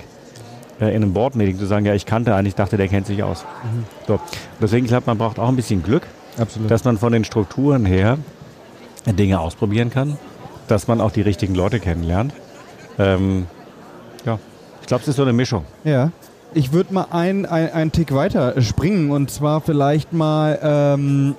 äh, 0.79 0.89
in 0.89 1.03
einem 1.03 1.13
Board-Meeting 1.13 1.57
zu 1.57 1.65
sagen, 1.65 1.85
ja, 1.85 1.93
ich 1.93 2.05
kannte 2.05 2.35
einen, 2.35 2.47
ich 2.47 2.55
dachte, 2.55 2.77
der 2.77 2.87
kennt 2.87 3.07
sich 3.07 3.23
aus. 3.23 3.45
Mhm. 3.63 3.85
So. 4.07 4.19
Deswegen, 4.61 4.85
ich 4.85 4.91
glaube, 4.91 5.03
man 5.05 5.17
braucht 5.17 5.39
auch 5.39 5.47
ein 5.47 5.55
bisschen 5.55 5.83
Glück, 5.83 6.03
Absolut. 6.37 6.71
dass 6.71 6.83
man 6.83 6.97
von 6.97 7.13
den 7.13 7.23
Strukturen 7.23 7.85
her 7.85 8.17
Dinge 9.05 9.39
ausprobieren 9.39 9.89
kann, 9.89 10.17
dass 10.67 10.87
man 10.87 11.01
auch 11.01 11.11
die 11.11 11.21
richtigen 11.21 11.55
Leute 11.55 11.79
kennenlernt. 11.79 12.33
Ähm, 12.99 13.47
ja, 14.25 14.39
ich 14.81 14.87
glaube, 14.87 15.01
es 15.01 15.07
ist 15.07 15.15
so 15.15 15.23
eine 15.23 15.33
Mischung. 15.33 15.65
Ja. 15.83 16.11
Ich 16.53 16.73
würde 16.73 16.93
mal 16.93 17.07
einen 17.11 17.45
ein 17.45 17.93
Tick 17.93 18.13
weiter 18.13 18.61
springen 18.61 19.11
und 19.11 19.31
zwar 19.31 19.61
vielleicht 19.61 20.11
mal 20.11 20.59
ähm, 20.61 21.35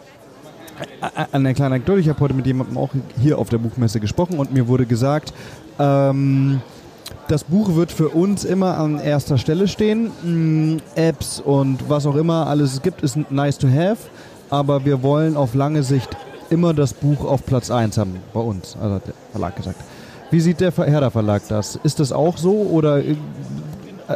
eine 1.32 1.54
kleine 1.54 1.74
Anekdote. 1.74 2.00
Ich 2.00 2.08
habe 2.08 2.20
heute 2.20 2.34
mit 2.34 2.46
jemandem 2.46 2.76
auch 2.76 2.90
hier 3.20 3.38
auf 3.38 3.48
der 3.48 3.58
Buchmesse 3.58 4.00
gesprochen 4.00 4.38
und 4.38 4.52
mir 4.52 4.68
wurde 4.68 4.86
gesagt, 4.86 5.32
ähm, 5.78 6.60
das 7.28 7.44
Buch 7.44 7.74
wird 7.74 7.92
für 7.92 8.08
uns 8.08 8.44
immer 8.44 8.78
an 8.78 8.98
erster 8.98 9.38
Stelle 9.38 9.68
stehen. 9.68 10.10
Mm, 10.22 10.78
Apps 10.94 11.40
und 11.40 11.88
was 11.88 12.06
auch 12.06 12.16
immer 12.16 12.46
alles 12.46 12.74
es 12.74 12.82
gibt, 12.82 13.02
ist 13.02 13.16
nice 13.30 13.58
to 13.58 13.68
have. 13.68 13.98
Aber 14.50 14.84
wir 14.84 15.02
wollen 15.02 15.36
auf 15.36 15.54
lange 15.54 15.82
Sicht 15.82 16.10
immer 16.50 16.74
das 16.74 16.92
Buch 16.92 17.24
auf 17.24 17.46
Platz 17.46 17.70
1 17.70 17.96
haben 17.96 18.16
bei 18.34 18.40
uns, 18.40 18.76
also 18.80 18.96
hat 18.96 19.06
der 19.06 19.14
Verlag 19.30 19.56
gesagt. 19.56 19.80
Wie 20.30 20.40
sieht 20.40 20.60
der 20.60 20.72
Herder 20.72 21.10
Verlag 21.10 21.42
das? 21.48 21.76
Ist 21.82 22.00
das 22.00 22.12
auch 22.12 22.36
so 22.36 22.52
oder 22.52 22.98
äh, 22.98 23.16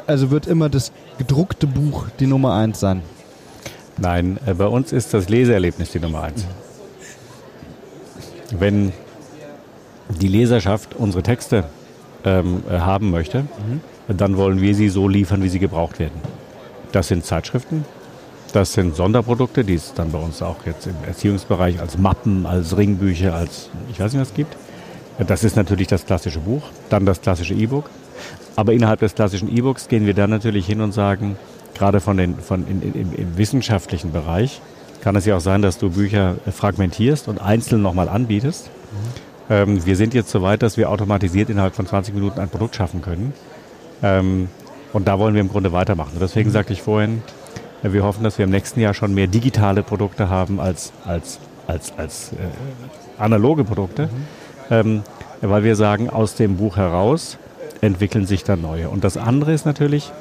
also 0.07 0.31
wird 0.31 0.47
immer 0.47 0.69
das 0.69 0.93
gedruckte 1.19 1.67
Buch 1.67 2.07
die 2.21 2.27
Nummer 2.27 2.55
1 2.55 2.79
sein? 2.81 3.03
Nein, 3.99 4.39
äh, 4.47 4.55
bei 4.55 4.67
uns 4.67 4.93
ist 4.93 5.15
das 5.15 5.29
Leseerlebnis 5.29 5.91
die 5.91 6.01
Nummer 6.01 6.23
eins. 6.23 6.47
Wenn 8.51 8.93
die 10.09 10.29
Leserschaft 10.29 10.95
unsere 10.95 11.23
Texte 11.23 11.65
ähm, 12.25 12.63
äh, 12.69 12.79
haben 12.79 13.11
möchte, 13.11 13.43
mhm. 13.43 14.17
dann 14.17 14.37
wollen 14.37 14.61
wir 14.61 14.75
sie 14.75 14.89
so 14.89 15.09
liefern, 15.09 15.43
wie 15.43 15.49
sie 15.49 15.59
gebraucht 15.59 15.99
werden. 15.99 16.21
Das 16.93 17.09
sind 17.09 17.25
Zeitschriften, 17.25 17.85
das 18.53 18.73
sind 18.73 18.95
Sonderprodukte, 18.95 19.65
die 19.65 19.75
es 19.75 19.95
dann 19.95 20.13
bei 20.13 20.19
uns 20.19 20.43
auch 20.43 20.65
jetzt 20.67 20.87
im 20.87 20.95
Erziehungsbereich 21.07 21.81
als 21.81 21.99
Mappen, 21.99 22.47
als 22.47 22.77
Ringbücher, 22.77 23.35
als 23.35 23.71
ich 23.91 23.99
weiß 23.99 24.13
nicht 24.13 24.23
was 24.23 24.35
gibt. 24.35 24.57
Das 25.27 25.45
ist 25.45 25.57
natürlich 25.57 25.87
das 25.89 26.05
klassische 26.05 26.41
Buch, 26.41 26.63
dann 26.91 27.07
das 27.07 27.21
klassische 27.21 27.55
E-Book. 27.55 27.91
Aber 28.55 28.73
innerhalb 28.73 29.01
des 29.01 29.15
klassischen 29.15 29.55
E-Books 29.55 29.89
gehen 29.89 30.07
wir 30.07 30.15
dann 30.15 30.31
natürlich 30.31 30.67
hin 30.67 30.81
und 30.81 30.93
sagen, 30.93 31.37
gerade 31.79 32.01
von 32.01 32.17
den, 32.17 32.39
von 32.39 32.67
in, 32.67 32.83
in, 32.83 33.13
im 33.13 33.37
wissenschaftlichen 33.37 34.13
Bereich, 34.13 34.61
kann 35.03 35.15
es 35.17 35.25
ja 35.25 35.37
auch 35.37 35.41
sein, 35.41 35.63
dass 35.63 35.79
du 35.79 35.91
Bücher 35.91 36.37
fragmentierst 36.51 37.29
und 37.29 37.41
einzeln 37.41 37.83
nochmal 37.83 38.09
anbietest. 38.09 38.67
Mhm. 38.69 39.27
Ähm, 39.49 39.87
wir 39.87 39.97
sind 39.97 40.15
jetzt 40.15 40.31
so 40.31 40.43
weit, 40.43 40.63
dass 40.63 40.77
wir 40.77 40.91
automatisiert 40.91 41.51
innerhalb 41.51 41.75
von 41.75 41.87
20 41.87 42.15
Minuten 42.15 42.41
ein 42.41 42.49
Produkt 42.49 42.77
schaffen 42.77 43.03
können. 43.03 43.33
Ähm, 44.03 44.49
und 44.93 45.07
da 45.07 45.19
wollen 45.19 45.35
wir 45.35 45.41
im 45.41 45.49
Grunde 45.49 45.73
weitermachen. 45.73 46.13
Und 46.15 46.23
deswegen 46.23 46.49
mhm. 46.49 46.55
sagte 46.55 46.73
ich 46.73 46.83
vorhin, 46.83 47.23
äh, 47.83 47.93
wir 47.93 48.03
hoffen, 48.03 48.25
dass 48.25 48.39
wir 48.39 48.45
im 48.45 48.51
nächsten 48.51 48.81
Jahr 48.81 48.95
schon 48.95 49.15
mehr 49.15 49.27
digitale 49.27 49.83
Produkte 49.83 50.29
haben 50.29 50.61
als, 50.61 50.93
als, 51.05 51.39
als, 51.67 51.93
als 51.97 52.33
äh, 52.33 53.23
analoge 53.23 53.65
Produkte. 53.65 54.07
Mhm. 54.07 54.11
Ähm, 54.71 55.03
weil 55.43 55.65
wir 55.65 55.77
sagen, 55.77 56.11
aus 56.11 56.35
dem 56.35 56.57
Buch 56.57 56.77
heraus 56.77 57.39
entwickeln 57.81 58.27
sich 58.27 58.43
dann 58.43 58.63
neue. 58.63 58.89
Und 58.89 59.05
das 59.05 59.17
andere 59.17 59.53
ist 59.53 59.67
natürlich, 59.67 60.13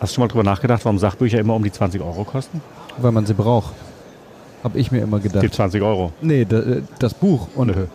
Hast 0.00 0.12
du 0.12 0.14
schon 0.14 0.22
mal 0.22 0.28
drüber 0.28 0.44
nachgedacht, 0.44 0.82
warum 0.84 0.98
Sachbücher 0.98 1.38
immer 1.38 1.54
um 1.54 1.62
die 1.62 1.70
20 1.70 2.00
Euro 2.00 2.24
kosten? 2.24 2.62
Weil 2.96 3.12
man 3.12 3.26
sie 3.26 3.34
braucht. 3.34 3.74
Hab 4.64 4.74
ich 4.74 4.90
mir 4.90 5.02
immer 5.02 5.20
gedacht. 5.20 5.42
Die 5.42 5.50
20 5.50 5.82
Euro? 5.82 6.12
Nee, 6.22 6.42
äh, 6.42 6.82
das 6.98 7.12
Buch. 7.12 7.48
Und 7.54 7.68
Nö. 7.68 7.86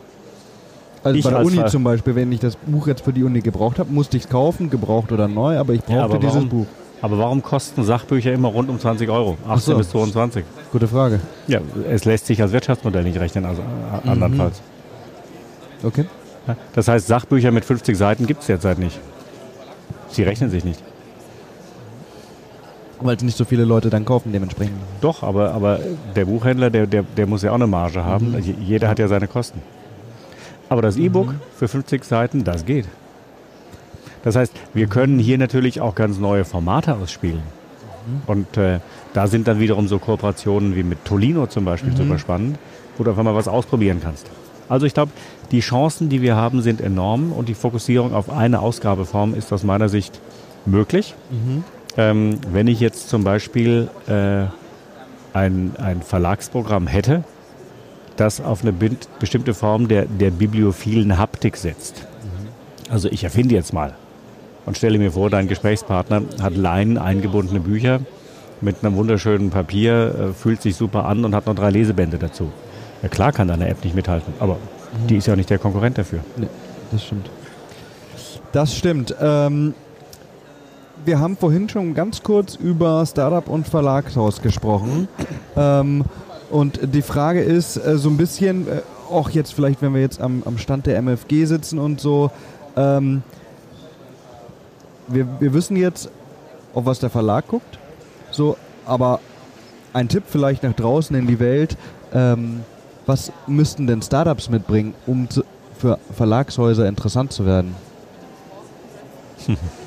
Also 1.03 1.17
ich 1.17 1.23
bei 1.23 1.31
der 1.31 1.45
Uni 1.45 1.57
Fall. 1.57 1.69
zum 1.69 1.83
Beispiel, 1.83 2.15
wenn 2.15 2.31
ich 2.31 2.39
das 2.39 2.55
Buch 2.55 2.87
jetzt 2.87 3.03
für 3.03 3.13
die 3.13 3.23
Uni 3.23 3.41
gebraucht 3.41 3.79
habe, 3.79 3.91
musste 3.91 4.17
ich 4.17 4.23
es 4.23 4.29
kaufen, 4.29 4.69
gebraucht 4.69 5.11
oder 5.11 5.27
neu, 5.27 5.57
aber 5.57 5.73
ich 5.73 5.81
brauchte 5.81 5.93
ja, 5.93 6.03
aber 6.03 6.17
dieses 6.17 6.35
warum, 6.35 6.49
Buch. 6.49 6.65
Aber 7.01 7.19
warum 7.19 7.43
kosten 7.43 7.83
Sachbücher 7.83 8.33
immer 8.33 8.47
rund 8.47 8.69
um 8.69 8.79
20 8.79 9.09
Euro? 9.09 9.37
18 9.47 9.73
so. 9.73 9.77
bis 9.77 9.89
22? 9.89 10.43
Gute 10.71 10.87
Frage. 10.87 11.19
Ja, 11.47 11.59
es 11.89 12.05
lässt 12.05 12.25
sich 12.25 12.41
als 12.41 12.51
Wirtschaftsmodell 12.51 13.03
nicht 13.03 13.19
rechnen, 13.19 13.45
also 13.45 13.61
mhm. 13.61 14.09
andernfalls. 14.09 14.61
Okay. 15.83 16.05
Das 16.73 16.87
heißt, 16.87 17.07
Sachbücher 17.07 17.51
mit 17.51 17.65
50 17.65 17.97
Seiten 17.97 18.25
gibt 18.25 18.41
es 18.41 18.47
derzeit 18.47 18.79
nicht. 18.79 18.99
Sie 20.09 20.23
rechnen 20.23 20.49
sich 20.49 20.63
nicht. 20.63 20.81
Weil 23.01 23.17
es 23.17 23.23
nicht 23.23 23.37
so 23.37 23.45
viele 23.45 23.65
Leute 23.65 23.89
dann 23.89 24.05
kaufen 24.05 24.31
dementsprechend. 24.31 24.77
Doch, 25.01 25.23
aber, 25.23 25.51
aber 25.51 25.79
der 26.15 26.25
Buchhändler, 26.25 26.69
der, 26.69 26.87
der, 26.87 27.03
der 27.03 27.27
muss 27.27 27.41
ja 27.41 27.51
auch 27.51 27.55
eine 27.55 27.67
Marge 27.67 28.03
haben. 28.03 28.31
Mhm. 28.31 28.55
Jeder 28.61 28.87
hat 28.87 28.99
ja 28.99 29.07
seine 29.07 29.27
Kosten. 29.27 29.61
Aber 30.69 30.81
das 30.81 30.97
E-Book 30.97 31.27
mhm. 31.27 31.41
für 31.55 31.67
50 31.67 32.03
Seiten, 32.03 32.43
das 32.43 32.65
geht. 32.65 32.85
Das 34.23 34.35
heißt, 34.35 34.53
wir 34.73 34.87
können 34.87 35.19
hier 35.19 35.37
natürlich 35.37 35.81
auch 35.81 35.93
ganz 35.93 36.17
neue 36.17 36.45
Formate 36.45 36.95
ausspielen. 36.95 37.41
Mhm. 38.07 38.21
Und 38.27 38.57
äh, 38.57 38.79
da 39.13 39.27
sind 39.27 39.47
dann 39.47 39.59
wiederum 39.59 39.87
so 39.87 39.99
Kooperationen 39.99 40.75
wie 40.75 40.83
mit 40.83 41.05
Tolino 41.05 41.47
zum 41.47 41.65
Beispiel 41.65 41.91
mhm. 41.91 41.97
super 41.97 42.19
spannend, 42.19 42.57
wo 42.97 43.03
du 43.03 43.11
einfach 43.11 43.23
mal 43.23 43.35
was 43.35 43.47
ausprobieren 43.47 43.99
kannst. 44.01 44.27
Also 44.67 44.85
ich 44.85 44.93
glaube, 44.93 45.11
die 45.51 45.59
Chancen, 45.59 46.09
die 46.09 46.21
wir 46.21 46.35
haben, 46.35 46.61
sind 46.61 46.81
enorm 46.81 47.31
und 47.31 47.49
die 47.49 47.53
Fokussierung 47.53 48.13
auf 48.13 48.29
eine 48.29 48.61
Ausgabeform 48.61 49.35
ist 49.35 49.53
aus 49.53 49.63
meiner 49.63 49.89
Sicht 49.89 50.19
möglich. 50.65 51.13
Mhm. 51.29 51.63
Ähm, 51.97 52.39
wenn 52.51 52.67
ich 52.67 52.79
jetzt 52.79 53.09
zum 53.09 53.23
Beispiel 53.23 53.89
äh, 54.07 54.45
ein, 55.33 55.73
ein 55.77 56.01
Verlagsprogramm 56.01 56.87
hätte, 56.87 57.23
das 58.17 58.41
auf 58.41 58.61
eine 58.61 58.73
bestimmte 59.19 59.53
Form 59.53 59.87
der, 59.87 60.05
der 60.05 60.31
bibliophilen 60.31 61.17
Haptik 61.17 61.57
setzt. 61.57 62.05
Mhm. 62.23 62.91
Also 62.91 63.09
ich 63.09 63.23
erfinde 63.23 63.55
jetzt 63.55 63.73
mal 63.73 63.93
und 64.65 64.77
stelle 64.77 64.97
mir 64.97 65.11
vor, 65.11 65.29
dein 65.29 65.47
Gesprächspartner 65.47 66.23
hat 66.41 66.55
Leinen 66.55 66.97
eingebundene 66.97 67.59
Bücher 67.59 67.99
mit 68.61 68.77
einem 68.83 68.95
wunderschönen 68.95 69.49
Papier, 69.49 70.15
äh, 70.31 70.33
fühlt 70.33 70.61
sich 70.61 70.75
super 70.75 71.05
an 71.05 71.25
und 71.25 71.35
hat 71.35 71.45
noch 71.45 71.55
drei 71.55 71.69
Lesebände 71.69 72.17
dazu. 72.17 72.51
Ja 73.01 73.09
klar 73.09 73.31
kann 73.31 73.47
deine 73.47 73.67
App 73.67 73.83
nicht 73.83 73.95
mithalten, 73.95 74.33
aber 74.39 74.55
mhm. 74.55 75.07
die 75.07 75.17
ist 75.17 75.27
ja 75.27 75.35
nicht 75.35 75.49
der 75.49 75.59
Konkurrent 75.59 75.97
dafür. 75.97 76.19
Nee, 76.37 76.47
das 76.91 77.05
stimmt. 77.05 77.29
Das 78.51 78.73
stimmt. 78.73 79.13
Ähm, 79.19 79.73
wir 81.05 81.19
haben 81.19 81.37
vorhin 81.37 81.69
schon 81.69 81.93
ganz 81.93 82.23
kurz 82.23 82.55
über 82.55 83.05
Startup 83.05 83.47
und 83.47 83.67
Verlagshaus 83.67 84.41
gesprochen. 84.41 85.07
Ähm, 85.55 86.03
und 86.49 86.79
die 86.93 87.01
Frage 87.01 87.41
ist 87.41 87.77
äh, 87.77 87.97
so 87.97 88.09
ein 88.09 88.17
bisschen, 88.17 88.67
äh, 88.67 88.81
auch 89.09 89.29
jetzt 89.29 89.53
vielleicht, 89.53 89.81
wenn 89.81 89.93
wir 89.93 90.01
jetzt 90.01 90.19
am, 90.19 90.43
am 90.45 90.57
Stand 90.57 90.87
der 90.87 90.97
MFG 90.97 91.45
sitzen 91.45 91.79
und 91.79 92.01
so, 92.01 92.31
ähm, 92.75 93.23
wir, 95.07 95.27
wir 95.39 95.53
wissen 95.53 95.77
jetzt, 95.77 96.09
auf 96.73 96.85
was 96.85 96.99
der 96.99 97.09
Verlag 97.09 97.47
guckt, 97.47 97.79
so, 98.31 98.57
aber 98.85 99.19
ein 99.93 100.09
Tipp 100.09 100.23
vielleicht 100.27 100.63
nach 100.63 100.73
draußen 100.73 101.15
in 101.15 101.27
die 101.27 101.39
Welt, 101.39 101.77
ähm, 102.13 102.61
was 103.05 103.31
müssten 103.47 103.87
denn 103.87 104.01
Startups 104.01 104.49
mitbringen, 104.49 104.93
um 105.05 105.29
zu, 105.29 105.43
für 105.77 105.99
Verlagshäuser 106.13 106.87
interessant 106.87 107.31
zu 107.31 107.45
werden? 107.45 107.75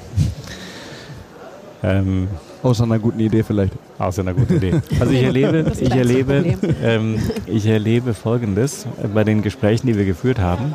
ähm, 1.83 2.29
Außer 2.63 2.85
einer 2.85 2.99
guten 2.99 3.21
Idee 3.21 3.43
vielleicht. 3.43 3.73
Außer 3.99 4.23
einer 4.23 4.35
guten 4.35 4.57
Idee. 4.57 4.81
Also 5.01 5.13
ich 5.13 5.23
erlebe, 5.23 5.73
ich 5.81 5.91
erlebe, 5.91 6.57
ähm, 6.83 7.21
ich 7.47 7.67
erlebe 7.67 8.15
Folgendes 8.15 8.87
bei 9.15 9.23
den 9.25 9.43
Gesprächen, 9.43 9.87
die 9.87 9.97
wir 9.97 10.05
geführt 10.05 10.41
haben. 10.41 10.75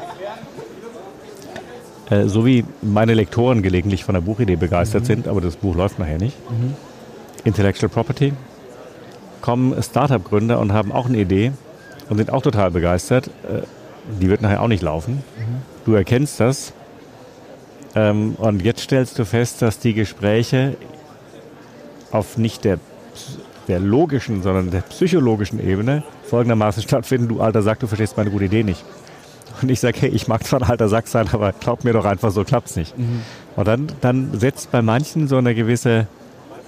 Äh, 2.10 2.28
so 2.28 2.46
wie 2.46 2.64
meine 2.82 3.14
Lektoren 3.14 3.62
gelegentlich 3.62 4.04
von 4.04 4.14
der 4.14 4.22
Buchidee 4.22 4.56
begeistert 4.56 5.04
mhm. 5.04 5.08
sind, 5.08 5.28
aber 5.28 5.42
das 5.42 5.58
Buch 5.58 5.76
läuft 5.76 6.00
nachher 6.00 6.18
nicht. 6.18 6.38
Mhm. 6.50 6.74
Intellectual 7.44 7.90
Property. 7.90 8.34
Kommen 9.42 9.82
Startup-Gründer 9.82 10.60
und 10.60 10.72
haben 10.72 10.94
auch 10.94 11.08
eine 11.08 11.18
Idee 11.18 11.52
und 12.10 12.18
sind 12.18 12.32
auch 12.32 12.42
total 12.42 12.72
begeistert. 12.72 13.28
Äh, 13.28 13.64
die 14.22 14.30
wird 14.30 14.42
nachher 14.42 14.62
auch 14.62 14.68
nicht 14.68 14.84
laufen. 14.84 15.16
Mhm. 15.16 15.62
Du 15.86 15.94
erkennst 15.94 16.40
das. 16.40 16.74
Ähm, 17.96 18.36
und 18.38 18.64
jetzt 18.64 18.82
stellst 18.82 19.20
du 19.20 19.26
fest, 19.26 19.62
dass 19.62 19.80
die 19.80 19.94
Gespräche 19.94 20.76
auf 22.12 22.38
nicht 22.38 22.64
der, 22.64 22.80
der 23.68 23.80
logischen, 23.80 24.42
sondern 24.44 24.72
der 24.72 24.82
psychologischen 24.82 25.60
Ebene 25.60 26.04
folgendermaßen 26.30 26.84
stattfinden. 26.84 27.28
Du 27.28 27.42
alter 27.42 27.62
Sack, 27.62 27.80
du 27.80 27.88
verstehst 27.88 28.18
meine 28.18 28.32
gute 28.32 28.46
Idee 28.46 28.64
nicht. 28.64 28.84
Und 29.62 29.70
ich 29.70 29.80
sage, 29.80 30.02
hey, 30.02 30.10
ich 30.10 30.28
mag 30.28 30.44
zwar 30.44 30.62
ein 30.62 30.70
alter 30.70 30.90
Sack 30.90 31.08
sein, 31.08 31.28
aber 31.32 31.52
glaub 31.52 31.84
mir 31.84 31.94
doch 31.94 32.06
einfach, 32.06 32.32
so 32.32 32.44
klappt's 32.44 32.76
nicht. 32.76 32.98
Mhm. 32.98 33.22
Und 33.56 33.68
dann, 33.68 33.88
dann 34.02 34.40
setzt 34.40 34.72
bei 34.72 34.82
manchen 34.82 35.28
so 35.28 35.38
eine 35.38 35.54
gewisse, 35.54 36.08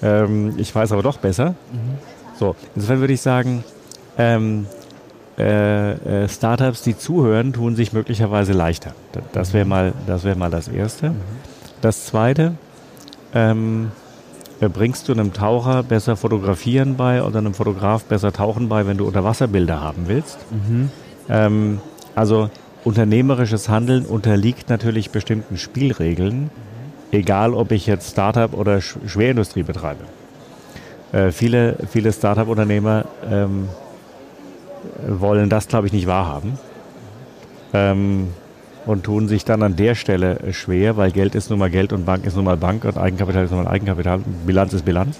ähm, 0.04 0.54
ich 0.58 0.74
weiß 0.74 0.92
aber 0.92 1.02
doch 1.02 1.18
besser. 1.18 1.56
Mhm. 1.72 1.98
So, 2.38 2.56
insofern 2.76 3.00
würde 3.00 3.14
ich 3.14 3.22
sagen, 3.22 3.64
ähm, 4.18 4.68
äh, 5.38 6.24
äh, 6.24 6.30
Startups, 6.30 6.82
die 6.82 6.98
zuhören, 6.98 7.52
tun 7.54 7.76
sich 7.76 7.92
möglicherweise 7.92 8.54
leichter. 8.54 8.92
Das 9.34 9.54
wäre 9.54 9.66
mal, 9.66 9.94
das 10.08 10.24
wäre 10.24 10.38
mal 10.38 10.50
das 10.50 10.68
Erste. 10.68 11.14
Das 11.82 12.06
Zweite, 12.06 12.54
ähm, 13.34 13.92
äh, 14.62 14.70
bringst 14.70 15.10
du 15.10 15.14
einem 15.14 15.34
Taucher 15.34 15.84
besser 15.84 16.16
Fotografieren 16.16 16.96
bei 16.96 17.22
oder 17.22 17.40
einem 17.40 17.54
Fotograf 17.54 18.06
besser 18.06 18.32
Tauchen 18.32 18.70
bei, 18.70 18.88
wenn 18.88 18.98
du 18.98 19.06
Unterwasserbilder 19.06 19.82
haben 19.82 20.04
willst. 20.08 20.38
Mhm. 20.52 20.90
Ähm, 21.30 21.82
also 22.16 22.50
unternehmerisches 22.86 23.68
Handeln 23.68 24.06
unterliegt 24.06 24.70
natürlich 24.70 25.10
bestimmten 25.10 25.58
Spielregeln, 25.58 26.50
egal 27.12 27.54
ob 27.54 27.72
ich 27.72 27.88
jetzt 27.88 28.12
Startup 28.12 28.54
oder 28.54 28.80
Schwerindustrie 28.80 29.64
betreibe. 29.64 30.06
Äh, 31.12 31.32
viele, 31.32 31.78
viele 31.90 32.14
Startup-Unternehmer 32.14 33.06
ähm, 33.30 33.68
wollen 35.08 35.50
das, 35.50 35.68
glaube 35.68 35.88
ich, 35.88 35.94
nicht 35.94 36.08
wahrhaben 36.08 36.58
ähm, 37.74 38.28
und 38.86 39.04
tun 39.04 39.28
sich 39.28 39.46
dann 39.46 39.64
an 39.64 39.76
der 39.76 39.96
Stelle 39.96 40.40
schwer, 40.52 40.98
weil 40.98 41.12
Geld 41.12 41.36
ist 41.36 41.50
nun 41.50 41.60
mal 41.60 41.70
Geld 41.70 41.94
und 41.94 42.06
Bank 42.06 42.26
ist 42.26 42.36
nun 42.36 42.46
mal 42.46 42.58
Bank 42.58 42.86
und 42.86 42.98
Eigenkapital 42.98 43.46
ist 43.46 43.52
nun 43.52 43.64
mal 43.64 43.70
Eigenkapital, 43.70 44.20
Bilanz 44.46 44.74
ist 44.74 44.86
Bilanz. 44.86 45.18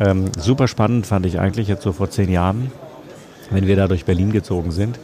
Ähm, 0.00 0.30
super 0.38 0.66
spannend 0.66 1.06
fand 1.06 1.26
ich 1.26 1.38
eigentlich 1.38 1.68
jetzt 1.68 1.82
so 1.82 1.92
vor 1.92 2.10
zehn 2.10 2.30
Jahren, 2.30 2.72
wenn 3.50 3.66
wir 3.66 3.76
da 3.76 3.86
durch 3.86 4.06
Berlin 4.06 4.32
gezogen 4.32 4.70
sind 4.70 4.98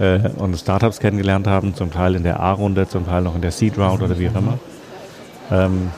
äh, 0.00 0.18
und 0.36 0.56
Startups 0.56 0.98
kennengelernt 0.98 1.46
haben, 1.46 1.74
zum 1.74 1.92
Teil 1.92 2.16
in 2.16 2.24
der 2.24 2.40
A-Runde, 2.40 2.88
zum 2.88 3.06
Teil 3.06 3.22
noch 3.22 3.36
in 3.36 3.42
der 3.42 3.52
Seed-Round 3.52 4.02
oder 4.02 4.18
wie 4.18 4.28
auch 4.28 4.34
immer. 4.34 4.58
Ähm, 5.50 5.90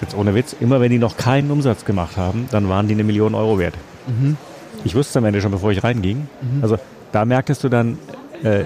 jetzt 0.00 0.16
ohne 0.16 0.34
Witz, 0.34 0.56
immer 0.58 0.80
wenn 0.80 0.90
die 0.90 0.98
noch 0.98 1.16
keinen 1.16 1.50
Umsatz 1.50 1.84
gemacht 1.84 2.16
haben, 2.16 2.48
dann 2.50 2.68
waren 2.68 2.88
die 2.88 2.94
eine 2.94 3.04
Million 3.04 3.34
Euro 3.34 3.58
wert. 3.58 3.74
Mhm. 4.08 4.36
Ich 4.84 4.94
wusste 4.94 5.10
es 5.10 5.16
am 5.16 5.24
Ende 5.24 5.40
schon, 5.40 5.50
bevor 5.50 5.70
ich 5.70 5.82
reinging. 5.82 6.28
Mhm. 6.40 6.62
Also 6.62 6.78
da 7.12 7.24
merktest 7.24 7.62
du 7.64 7.68
dann, 7.68 7.98
äh, 8.42 8.64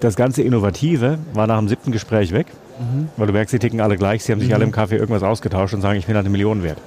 das 0.00 0.16
ganze 0.16 0.42
Innovative 0.42 1.18
war 1.32 1.46
nach 1.46 1.58
dem 1.58 1.68
siebten 1.68 1.92
Gespräch 1.92 2.32
weg, 2.32 2.46
mhm. 2.78 3.08
weil 3.16 3.26
du 3.26 3.32
merkst, 3.32 3.52
sie 3.52 3.58
ticken 3.58 3.80
alle 3.80 3.96
gleich, 3.96 4.24
sie 4.24 4.32
haben 4.32 4.40
sich 4.40 4.52
alle 4.54 4.64
im 4.64 4.72
Kaffee 4.72 4.96
irgendwas 4.96 5.22
ausgetauscht 5.22 5.74
und 5.74 5.80
sagen, 5.80 5.98
ich 5.98 6.06
bin 6.06 6.14
halt 6.14 6.26
eine 6.26 6.32
Million 6.32 6.62
wert. 6.62 6.78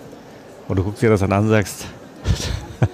Und 0.68 0.78
du 0.78 0.84
guckst 0.84 1.02
dir 1.02 1.10
das 1.10 1.22
dann 1.22 1.32
an 1.32 1.46
und 1.46 1.50
sagst, 1.50 1.86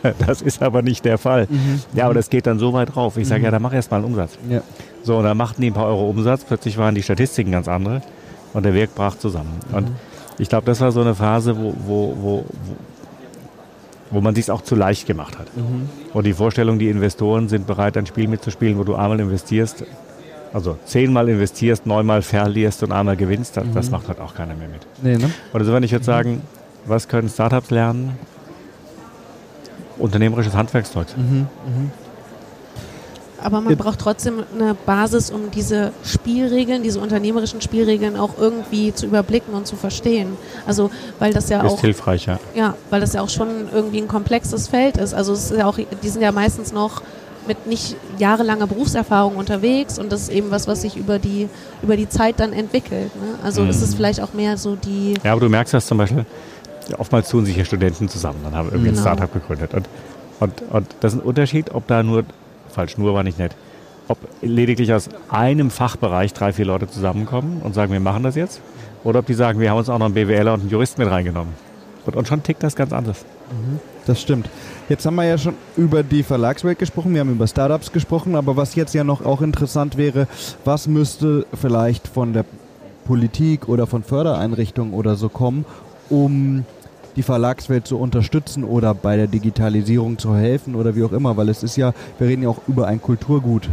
das 0.26 0.42
ist 0.42 0.62
aber 0.62 0.82
nicht 0.82 1.04
der 1.04 1.18
Fall. 1.18 1.48
Mhm. 1.50 1.82
Ja, 1.94 2.06
aber 2.06 2.14
das 2.14 2.30
geht 2.30 2.48
dann 2.48 2.60
so 2.60 2.74
weit 2.74 2.96
drauf. 2.96 3.18
Ich 3.18 3.28
sage, 3.28 3.40
mhm. 3.40 3.46
ja, 3.46 3.52
dann 3.52 3.62
mach 3.62 3.74
erst 3.74 3.92
mal 3.92 3.98
einen 3.98 4.06
Umsatz. 4.06 4.38
Ja. 4.50 4.62
So, 5.04 5.18
und 5.18 5.24
dann 5.24 5.36
machten 5.36 5.62
die 5.62 5.72
ein 5.72 5.74
paar 5.74 5.88
Euro 5.88 6.10
Umsatz, 6.10 6.46
plötzlich 6.46 6.78
waren 6.78 6.96
die 6.96 7.04
Statistiken 7.04 7.52
ganz 7.52 7.68
andere 7.68 8.02
und 8.54 8.64
der 8.64 8.74
Werk 8.74 8.96
brach 8.96 9.18
zusammen. 9.18 9.60
Mhm. 9.70 9.76
Und 9.76 9.88
ich 10.38 10.50
glaube, 10.50 10.66
das 10.66 10.80
war 10.80 10.92
so 10.92 11.02
eine 11.02 11.16
Phase, 11.16 11.58
wo, 11.58 11.74
wo, 11.86 12.18
wo, 12.20 12.46
wo 12.46 12.46
man 14.22 14.36
sich 14.36 14.50
auch 14.52 14.62
zu 14.62 14.76
leicht 14.76 15.08
gemacht 15.08 15.38
hat. 15.38 15.56
Mhm. 15.56 15.90
Und 16.14 16.26
die 16.26 16.34
Vorstellung, 16.34 16.80
die 16.80 16.90
Investoren 16.90 17.50
sind 17.50 17.68
bereit, 17.68 17.98
ein 17.98 18.06
Spiel 18.06 18.28
mitzuspielen, 18.28 18.78
wo 18.78 18.84
du 18.84 18.96
einmal 18.96 19.20
investierst, 19.20 19.86
also 20.54 20.78
zehnmal 20.86 21.30
investierst, 21.30 21.86
neunmal 21.86 22.22
verlierst 22.22 22.84
und 22.84 22.92
einmal 22.92 23.16
gewinnst, 23.16 23.58
das, 23.58 23.66
mhm. 23.66 23.74
das 23.74 23.90
macht 23.90 24.08
halt 24.08 24.20
auch 24.20 24.36
keiner 24.36 24.56
mehr 24.56 24.68
mit. 24.68 24.86
Nee, 25.02 25.18
ne? 25.18 25.32
Und 25.52 25.60
also 25.60 25.74
wenn 25.74 25.84
ich 25.84 25.92
jetzt 25.92 26.06
sagen, 26.06 26.42
was 26.86 27.08
können 27.08 27.30
Startups 27.30 27.72
lernen? 27.72 28.18
unternehmerisches 29.98 30.56
Handwerkszeug. 30.56 31.08
Mhm, 31.16 31.48
mh. 31.66 31.92
Aber 33.44 33.62
man 33.62 33.76
braucht 33.78 34.00
trotzdem 34.00 34.44
eine 34.54 34.74
Basis, 34.74 35.30
um 35.32 35.52
diese 35.52 35.92
Spielregeln, 36.04 36.84
diese 36.84 37.00
unternehmerischen 37.00 37.62
Spielregeln 37.62 38.18
auch 38.18 38.38
irgendwie 38.38 38.94
zu 38.94 39.06
überblicken 39.06 39.54
und 39.54 39.68
zu 39.68 39.76
verstehen. 39.76 40.38
Also, 40.66 40.90
weil 41.20 41.34
das 41.34 41.50
ja 41.50 41.62
ist 41.62 41.74
auch. 41.74 41.82
hilfreich, 41.82 42.26
ja. 42.26 42.40
Ja, 42.56 42.76
weil 42.90 43.02
das 43.02 43.14
ja 43.14 43.22
auch 43.22 43.30
schon 43.30 43.48
irgendwie 43.74 44.00
ein 44.00 44.08
komplexes 44.08 44.68
Feld 44.68 44.98
ist. 44.98 45.14
Also, 45.14 45.34
es 45.34 45.52
ist 45.52 45.58
ja 45.58 45.66
auch, 45.66 45.78
die 45.78 46.10
sind 46.10 46.22
ja 46.22 46.32
meistens 46.32 46.72
noch 46.72 47.02
mit 47.46 47.68
nicht 47.68 47.98
jahrelanger 48.18 48.68
Berufserfahrung 48.68 49.36
unterwegs 49.36 50.00
und 50.00 50.14
das 50.14 50.22
ist 50.22 50.30
eben 50.30 50.50
was, 50.50 50.66
was 50.66 50.82
sich 50.82 50.96
über 50.96 51.20
die, 51.20 51.50
über 51.82 51.98
die 51.98 52.08
Zeit 52.08 52.40
dann 52.40 52.54
entwickelt. 52.54 53.14
Ne? 53.16 53.36
Also, 53.44 53.64
mhm. 53.64 53.70
es 53.70 53.82
ist 53.82 53.96
vielleicht 53.96 54.22
auch 54.22 54.34
mehr 54.34 54.58
so 54.58 54.76
die. 54.76 55.16
Ja, 55.24 55.34
aber 55.34 55.42
du 55.42 55.50
merkst 55.50 55.74
das 55.74 55.86
zum 55.86 55.98
Beispiel 55.98 56.26
oftmals 56.98 57.30
tun 57.30 57.46
sich 57.46 57.56
hier 57.56 57.66
Studenten 57.66 58.10
zusammen 58.10 58.40
und 58.46 58.56
haben 58.56 58.70
irgendwie 58.70 58.90
genau. 58.90 59.02
ein 59.02 59.16
Startup 59.16 59.32
gegründet. 59.32 59.74
Und, 59.74 59.88
und, 60.40 60.62
und 60.72 60.88
das 61.00 61.14
ist 61.14 61.20
ein 61.20 61.26
Unterschied, 61.26 61.74
ob 61.74 61.88
da 61.88 62.04
nur, 62.04 62.26
falsch, 62.74 62.98
nur 62.98 63.14
war 63.14 63.24
nicht 63.24 63.40
nett, 63.40 63.56
ob 64.08 64.18
lediglich 64.42 64.94
aus 64.94 65.10
einem 65.30 65.70
Fachbereich 65.70 66.34
drei, 66.34 66.54
vier 66.54 66.66
Leute 66.66 66.88
zusammenkommen 66.88 67.62
und 67.64 67.74
sagen, 67.74 67.92
wir 67.94 68.00
machen 68.00 68.24
das 68.24 68.36
jetzt, 68.36 68.62
oder 69.04 69.20
ob 69.20 69.26
die 69.26 69.34
sagen, 69.34 69.60
wir 69.60 69.70
haben 69.70 69.78
uns 69.78 69.90
auch 69.90 69.98
noch 69.98 70.06
einen 70.06 70.16
BWLer 70.16 70.54
und 70.54 70.62
einen 70.62 70.70
Juristen 70.70 71.02
mit 71.02 71.12
reingenommen. 71.12 71.54
Und, 72.06 72.16
und 72.16 72.28
schon 72.28 72.44
tickt 72.44 72.64
das 72.64 72.76
ganz 72.76 72.92
anders. 72.92 73.26
Mhm, 73.50 73.80
das 74.06 74.22
stimmt. 74.22 74.50
Jetzt 74.90 75.06
haben 75.06 75.16
wir 75.16 75.24
ja 75.24 75.38
schon 75.38 75.56
über 75.78 76.04
die 76.04 76.24
Verlagswelt 76.24 76.80
gesprochen, 76.80 77.14
wir 77.14 77.22
haben 77.22 77.32
über 77.32 77.48
Startups 77.48 77.92
gesprochen, 77.92 78.36
aber 78.36 78.58
was 78.58 78.76
jetzt 78.76 78.94
ja 78.94 79.04
noch 79.04 79.26
auch 79.26 79.42
interessant 79.42 79.98
wäre, 79.98 80.28
was 80.66 80.88
müsste 80.88 81.46
vielleicht 81.54 82.08
von 82.08 82.34
der 82.34 82.46
Politik 83.06 83.70
oder 83.70 83.88
von 83.88 84.04
Fördereinrichtungen 84.04 84.94
oder 84.94 85.16
so 85.16 85.30
kommen, 85.30 85.66
um 86.10 86.66
die 87.16 87.24
Verlagswelt 87.24 87.88
zu 87.88 87.98
unterstützen 87.98 88.64
oder 88.64 88.94
bei 88.94 89.16
der 89.16 89.28
Digitalisierung 89.28 90.18
zu 90.18 90.36
helfen 90.36 90.76
oder 90.76 90.96
wie 90.96 91.04
auch 91.04 91.12
immer, 91.12 91.38
weil 91.38 91.50
es 91.50 91.64
ist 91.64 91.76
ja, 91.76 91.94
wir 92.18 92.28
reden 92.28 92.44
ja 92.44 92.50
auch 92.50 92.62
über 92.68 92.88
ein 92.88 93.02
Kulturgut, 93.02 93.70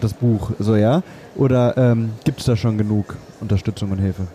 das 0.00 0.14
Buch, 0.14 0.50
so 0.58 0.76
ja? 0.76 1.02
Oder 1.34 1.76
ähm, 1.76 2.10
gibt 2.24 2.40
es 2.40 2.46
da 2.46 2.56
schon 2.56 2.76
genug 2.76 3.16
Unterstützung 3.40 3.90
und 3.90 3.98
Hilfe? 3.98 4.26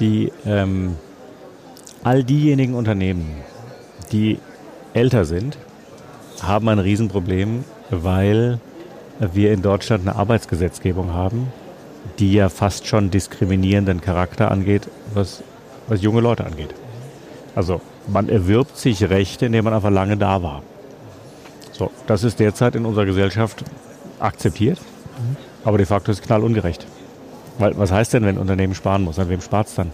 die 0.00 0.32
ähm, 0.44 0.96
all 2.04 2.24
diejenigen 2.24 2.74
Unternehmen, 2.74 3.36
die 4.12 4.38
älter 4.94 5.24
sind, 5.24 5.58
haben 6.42 6.68
ein 6.68 6.78
Riesenproblem, 6.78 7.64
weil 7.90 8.60
wir 9.18 9.52
in 9.52 9.62
Deutschland 9.62 10.06
eine 10.06 10.16
Arbeitsgesetzgebung 10.16 11.12
haben, 11.12 11.48
die 12.18 12.32
ja 12.32 12.48
fast 12.48 12.86
schon 12.86 13.10
diskriminierenden 13.10 14.00
Charakter 14.00 14.50
angeht, 14.50 14.88
was, 15.14 15.42
was 15.88 16.02
junge 16.02 16.20
Leute 16.20 16.44
angeht. 16.44 16.74
Also 17.54 17.80
man 18.06 18.28
erwirbt 18.28 18.76
sich 18.76 19.08
Rechte, 19.08 19.46
indem 19.46 19.64
man 19.64 19.74
einfach 19.74 19.90
lange 19.90 20.16
da 20.16 20.42
war. 20.42 20.62
So, 21.72 21.90
das 22.06 22.24
ist 22.24 22.40
derzeit 22.40 22.74
in 22.74 22.86
unserer 22.86 23.06
Gesellschaft 23.06 23.64
akzeptiert, 24.18 24.78
aber 25.64 25.78
de 25.78 25.86
facto 25.86 26.10
ist 26.10 26.20
es 26.20 26.26
knallungerecht. 26.26 26.86
Weil 27.58 27.76
was 27.78 27.92
heißt 27.92 28.14
denn, 28.14 28.24
wenn 28.24 28.36
ein 28.36 28.40
Unternehmen 28.40 28.74
sparen 28.74 29.02
muss? 29.02 29.18
An 29.18 29.28
wem 29.28 29.40
spart 29.40 29.68
es 29.68 29.74
dann? 29.74 29.92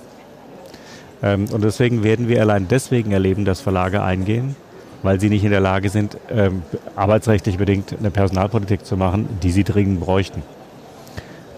Ähm, 1.23 1.47
und 1.53 1.63
deswegen 1.63 2.03
werden 2.03 2.29
wir 2.29 2.41
allein 2.41 2.69
deswegen 2.69 3.13
erleben, 3.13 3.45
dass 3.45 3.61
Verlage 3.61 4.03
eingehen, 4.03 4.57
weil 5.03 5.21
sie 5.21 5.29
nicht 5.29 5.45
in 5.45 5.51
der 5.51 5.61
Lage 5.61 5.89
sind, 5.89 6.17
ähm, 6.31 6.63
arbeitsrechtlich 6.97 7.59
bedingt 7.59 7.97
eine 7.99 8.11
Personalpolitik 8.11 8.85
zu 8.85 8.97
machen, 8.97 9.29
die 9.43 9.51
sie 9.51 9.65
dringend 9.65 10.01
bräuchten. 10.01 10.43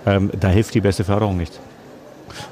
Ähm, 0.07 0.31
da 0.39 0.49
hilft 0.49 0.75
die 0.75 0.81
beste 0.81 1.05
Förderung 1.05 1.37
nicht. 1.37 1.59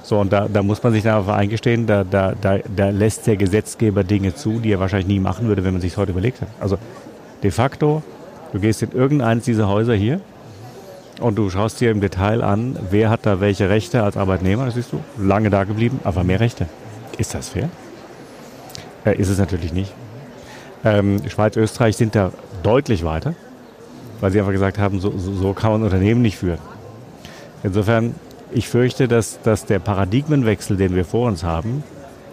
So, 0.03 0.19
und 0.19 0.33
da, 0.33 0.49
da 0.49 0.63
muss 0.63 0.83
man 0.83 0.93
sich 0.93 1.03
darauf 1.03 1.29
eingestehen, 1.29 1.87
da, 1.87 2.05
da, 2.05 2.35
da, 2.41 2.59
da 2.75 2.91
lässt 2.91 3.27
der 3.27 3.37
Gesetzgeber 3.37 4.05
Dinge 4.05 4.35
zu, 4.35 4.61
die 4.61 4.73
er 4.73 4.81
wahrscheinlich 4.81 5.09
nie 5.09 5.21
machen 5.21 5.49
würde, 5.49 5.65
wenn 5.65 5.73
man 5.73 5.81
sich 5.81 5.97
heute 5.97 6.13
überlegt 6.13 6.41
hat. 6.41 6.49
Also 6.61 6.79
de 7.43 7.51
facto, 7.51 8.03
du 8.53 8.61
gehst 8.61 8.83
in 8.83 8.93
irgendeines 8.93 9.45
dieser 9.45 9.69
Häuser 9.69 9.95
hier 9.95 10.21
und 11.21 11.37
du 11.37 11.51
schaust 11.51 11.81
dir 11.81 11.91
im 11.91 12.01
Detail 12.01 12.43
an, 12.43 12.79
wer 12.91 13.11
hat 13.11 13.27
da 13.27 13.41
welche 13.41 13.69
Rechte 13.69 14.03
als 14.03 14.17
Arbeitnehmer, 14.17 14.67
das 14.67 14.75
siehst 14.75 14.93
du, 14.93 15.01
lange 15.19 15.51
da 15.51 15.65
geblieben, 15.65 16.01
aber 16.05 16.25
mehr 16.25 16.41
Rechte. 16.41 16.67
Ist 17.19 17.35
das 17.35 17.51
fair? 17.51 17.69
Äh, 19.05 19.17
ist 19.17 19.29
es 19.29 19.39
natürlich 19.39 19.73
nicht. 19.73 19.93
Ähm, 20.85 21.21
Schweiz, 21.29 21.57
Österreich 21.57 21.97
sind 21.97 22.15
da 22.15 22.33
deutlich 22.63 23.05
weiter, 23.05 23.35
weil 24.21 24.33
sie 24.33 24.41
einfach 24.41 24.53
gesagt 24.53 24.79
haben, 24.79 25.01
so, 25.01 25.13
so, 25.17 25.33
so 25.35 25.53
kann 25.53 25.73
man 25.73 25.83
Unternehmen 25.83 26.23
nicht 26.23 26.39
führen. 26.39 26.59
Insofern, 27.63 28.15
ich 28.53 28.69
fürchte, 28.69 29.09
dass, 29.09 29.41
dass 29.43 29.65
der 29.67 29.79
Paradigmenwechsel, 29.79 30.77
den 30.77 30.95
wir 30.95 31.05
vor 31.05 31.29
uns 31.29 31.45
haben, 31.45 31.83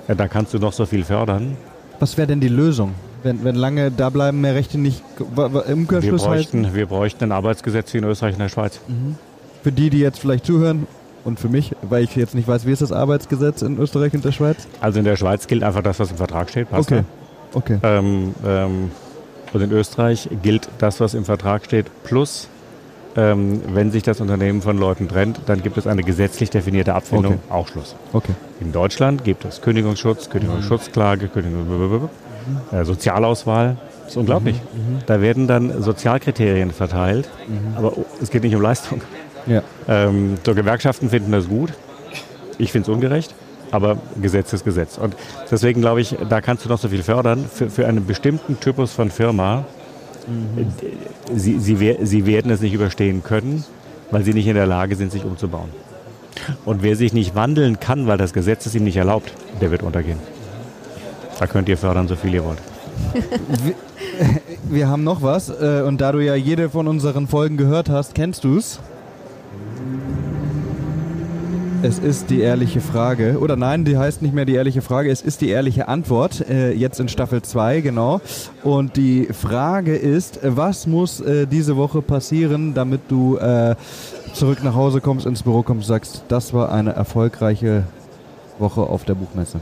ja, 0.07 0.15
da 0.15 0.27
kannst 0.27 0.53
du 0.53 0.59
noch 0.59 0.73
so 0.73 0.85
viel 0.85 1.03
fördern. 1.03 1.55
Was 1.99 2.17
wäre 2.17 2.27
denn 2.27 2.39
die 2.39 2.47
Lösung? 2.47 2.93
Wenn, 3.21 3.43
wenn 3.43 3.55
lange 3.55 3.91
da 3.91 4.09
bleiben, 4.09 4.41
mehr 4.41 4.55
Rechte 4.55 4.77
nicht 4.77 5.03
im 5.19 5.79
Umkehrschluss 5.81 6.23
wir 6.23 6.29
bräuchten, 6.29 6.73
wir 6.73 6.85
bräuchten 6.85 7.25
ein 7.25 7.31
Arbeitsgesetz 7.31 7.93
wie 7.93 7.97
in 7.97 8.05
Österreich 8.05 8.33
und 8.33 8.39
der 8.39 8.49
Schweiz. 8.49 8.79
Mhm. 8.87 9.15
Für 9.61 9.73
die, 9.73 9.89
die 9.89 9.99
jetzt 9.99 10.19
vielleicht 10.19 10.45
zuhören, 10.45 10.87
und 11.23 11.39
für 11.39 11.49
mich, 11.49 11.75
weil 11.81 12.03
ich 12.03 12.15
jetzt 12.15 12.35
nicht 12.35 12.47
weiß, 12.47 12.65
wie 12.65 12.71
ist 12.71 12.81
das 12.81 12.91
Arbeitsgesetz 12.91 13.61
in 13.61 13.77
Österreich 13.77 14.13
und 14.13 14.23
der 14.23 14.31
Schweiz? 14.31 14.67
Also 14.81 14.99
in 14.99 15.05
der 15.05 15.15
Schweiz 15.15 15.47
gilt 15.47 15.63
einfach 15.63 15.83
das, 15.83 15.99
was 15.99 16.11
im 16.11 16.17
Vertrag 16.17 16.49
steht. 16.49 16.69
Passt 16.69 16.91
okay. 16.91 17.03
okay. 17.53 17.77
Ähm, 17.83 18.33
ähm, 18.45 18.91
und 19.51 19.61
in 19.61 19.71
Österreich 19.71 20.29
gilt 20.41 20.69
das, 20.77 20.99
was 20.99 21.13
im 21.13 21.25
Vertrag 21.25 21.65
steht, 21.65 21.87
plus 22.03 22.47
ähm, 23.19 23.61
wenn 23.73 23.91
sich 23.91 24.03
das 24.03 24.21
Unternehmen 24.21 24.61
von 24.61 24.77
Leuten 24.77 25.09
trennt, 25.09 25.41
dann 25.45 25.61
gibt 25.61 25.77
es 25.77 25.87
eine 25.87 26.03
gesetzlich 26.03 26.49
definierte 26.49 26.93
Abfindung, 26.95 27.33
okay. 27.33 27.53
auch 27.53 27.67
Schluss. 27.67 27.95
Okay. 28.13 28.31
In 28.61 28.71
Deutschland 28.71 29.25
gibt 29.25 29.43
es 29.43 29.61
Kündigungsschutz, 29.61 30.29
Kündigungsschutzklage, 30.29 31.27
Kündigung, 31.27 32.09
äh, 32.71 32.85
Sozialauswahl. 32.85 33.75
Das 34.03 34.13
ist 34.13 34.17
unglaublich. 34.17 34.55
Mhm. 34.55 34.93
mhm. 34.95 34.99
Da 35.05 35.21
werden 35.21 35.47
dann 35.47 35.83
Sozialkriterien 35.83 36.71
verteilt, 36.71 37.29
mhm. 37.47 37.75
aber 37.75 37.93
es 38.21 38.29
geht 38.29 38.43
nicht 38.43 38.55
um 38.55 38.61
Leistung. 38.61 39.01
Ja. 39.47 39.63
Ähm, 39.87 40.37
so 40.45 40.55
Gewerkschaften 40.55 41.09
finden 41.09 41.31
das 41.33 41.49
gut. 41.49 41.73
Ich 42.57 42.71
finde 42.71 42.89
es 42.89 42.95
ungerecht, 42.95 43.35
aber 43.71 43.97
Gesetz 44.21 44.53
ist 44.53 44.63
Gesetz. 44.63 44.97
Und 44.97 45.15
deswegen 45.51 45.81
glaube 45.81 45.99
ich, 45.99 46.15
da 46.29 46.39
kannst 46.39 46.63
du 46.63 46.69
noch 46.69 46.79
so 46.79 46.87
viel 46.87 47.03
fördern. 47.03 47.45
Für, 47.53 47.69
für 47.69 47.85
einen 47.85 48.05
bestimmten 48.05 48.59
Typus 48.59 48.93
von 48.93 49.11
Firma, 49.11 49.65
mhm. 50.29 51.37
sie, 51.37 51.59
sie, 51.59 51.97
sie 52.01 52.25
werden 52.25 52.51
es 52.51 52.61
nicht 52.61 52.73
überstehen 52.73 53.23
können, 53.23 53.63
weil 54.11 54.23
sie 54.23 54.33
nicht 54.33 54.47
in 54.47 54.55
der 54.55 54.67
Lage 54.67 54.95
sind, 54.95 55.11
sich 55.11 55.23
umzubauen. 55.23 55.69
Und 56.65 56.83
wer 56.83 56.95
sich 56.95 57.13
nicht 57.13 57.35
wandeln 57.35 57.79
kann, 57.79 58.07
weil 58.07 58.17
das 58.17 58.33
Gesetz 58.33 58.65
es 58.65 58.75
ihm 58.75 58.83
nicht 58.83 58.97
erlaubt, 58.97 59.33
der 59.61 59.71
wird 59.71 59.83
untergehen. 59.83 60.19
Da 61.39 61.47
könnt 61.47 61.69
ihr 61.69 61.77
fördern, 61.77 62.07
so 62.07 62.15
viel 62.15 62.33
ihr 62.33 62.43
wollt. 62.43 62.59
wir, 63.63 63.75
wir 64.69 64.87
haben 64.87 65.03
noch 65.03 65.21
was. 65.21 65.49
Äh, 65.49 65.83
und 65.85 66.01
da 66.01 66.11
du 66.11 66.19
ja 66.19 66.35
jede 66.35 66.69
von 66.69 66.87
unseren 66.87 67.27
Folgen 67.27 67.57
gehört 67.57 67.89
hast, 67.89 68.15
kennst 68.15 68.43
du 68.43 68.57
es. 68.57 68.79
Es 71.81 71.97
ist 71.97 72.29
die 72.29 72.41
ehrliche 72.41 72.81
Frage. 72.81 73.39
Oder 73.39 73.55
nein, 73.55 73.85
die 73.85 73.97
heißt 73.97 74.21
nicht 74.21 74.33
mehr 74.33 74.43
die 74.43 74.55
ehrliche 74.55 74.81
Frage, 74.81 75.09
es 75.09 75.21
ist 75.21 75.39
die 75.39 75.47
ehrliche 75.47 75.87
Antwort. 75.87 76.47
Äh, 76.49 76.73
jetzt 76.73 76.99
in 76.99 77.07
Staffel 77.07 77.41
2, 77.41 77.79
genau. 77.79 78.19
Und 78.63 78.97
die 78.97 79.27
Frage 79.31 79.95
ist, 79.95 80.41
was 80.43 80.87
muss 80.87 81.21
äh, 81.21 81.47
diese 81.47 81.77
Woche 81.77 82.01
passieren, 82.01 82.73
damit 82.73 83.01
du 83.07 83.37
äh, 83.37 83.75
zurück 84.33 84.61
nach 84.61 84.75
Hause 84.75 84.99
kommst, 84.99 85.25
ins 85.25 85.43
Büro 85.43 85.63
kommst 85.63 85.89
und 85.89 85.93
sagst, 85.93 86.23
das 86.27 86.53
war 86.53 86.69
eine 86.69 86.91
erfolgreiche 86.91 87.83
Woche 88.57 88.81
auf 88.81 89.05
der 89.05 89.15
Buchmesse? 89.15 89.61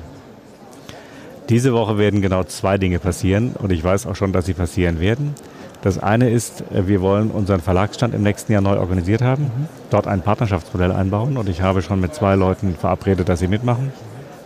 Diese 1.49 1.71
Woche 1.71 1.99
werden 1.99 2.23
genau 2.23 2.43
zwei 2.45 2.79
Dinge 2.79 2.97
passieren 2.97 3.51
und 3.61 3.71
ich 3.71 3.83
weiß 3.83 4.07
auch 4.07 4.15
schon, 4.15 4.33
dass 4.33 4.47
sie 4.47 4.53
passieren 4.55 4.99
werden. 4.99 5.35
Das 5.81 5.99
eine 5.99 6.29
ist, 6.29 6.63
äh, 6.71 6.87
wir 6.87 7.01
wollen 7.01 7.31
unseren 7.31 7.61
Verlagsstand 7.61 8.13
im 8.13 8.23
nächsten 8.23 8.51
Jahr 8.51 8.61
neu 8.61 8.77
organisiert 8.77 9.21
haben, 9.21 9.43
mhm. 9.43 9.67
dort 9.89 10.07
ein 10.07 10.21
Partnerschaftsmodell 10.21 10.91
einbauen 10.91 11.37
und 11.37 11.49
ich 11.49 11.61
habe 11.61 11.81
schon 11.81 11.99
mit 11.99 12.13
zwei 12.13 12.35
Leuten 12.35 12.75
verabredet, 12.75 13.29
dass 13.29 13.39
sie 13.39 13.47
mitmachen. 13.47 13.91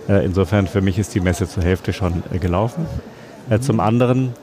Äh, 0.10 0.26
insofern 0.26 0.68
für 0.68 0.82
mich 0.82 1.00
ist 1.00 1.16
die 1.16 1.20
Messe 1.20 1.48
zur 1.48 1.64
Hälfte 1.64 1.94
schon 1.94 2.24
äh, 2.34 2.40
gelaufen. 2.40 2.86
Mhm. 3.50 3.62
Zum 3.62 3.80
anderen, 3.80 4.34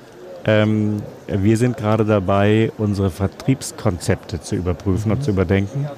ähm, 0.45 1.03
wir 1.27 1.57
sind 1.57 1.77
gerade 1.77 2.05
dabei, 2.05 2.73
unsere 2.79 3.11
Vertriebskonzepte 3.11 4.41
zu 4.41 4.57
überprüfen 4.57 5.11
mhm. 5.11 5.19
und 5.19 5.23
zu 5.23 5.31
überdenken. 5.31 5.89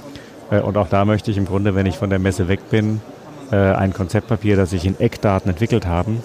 und 0.50 0.76
auch 0.76 0.88
da 0.88 1.04
möchte 1.04 1.30
ich 1.30 1.36
im 1.36 1.46
Grunde, 1.46 1.74
wenn 1.76 1.86
ich 1.86 1.96
von 1.96 2.10
der 2.10 2.18
Messe 2.18 2.48
weg 2.48 2.70
bin, 2.70 3.00
ein 3.50 3.92
Konzeptpapier, 3.92 4.56
das 4.56 4.70
sich 4.70 4.84
in 4.84 4.98
Eckdaten 4.98 5.50
entwickelt 5.50 5.86
haben, 5.86 6.22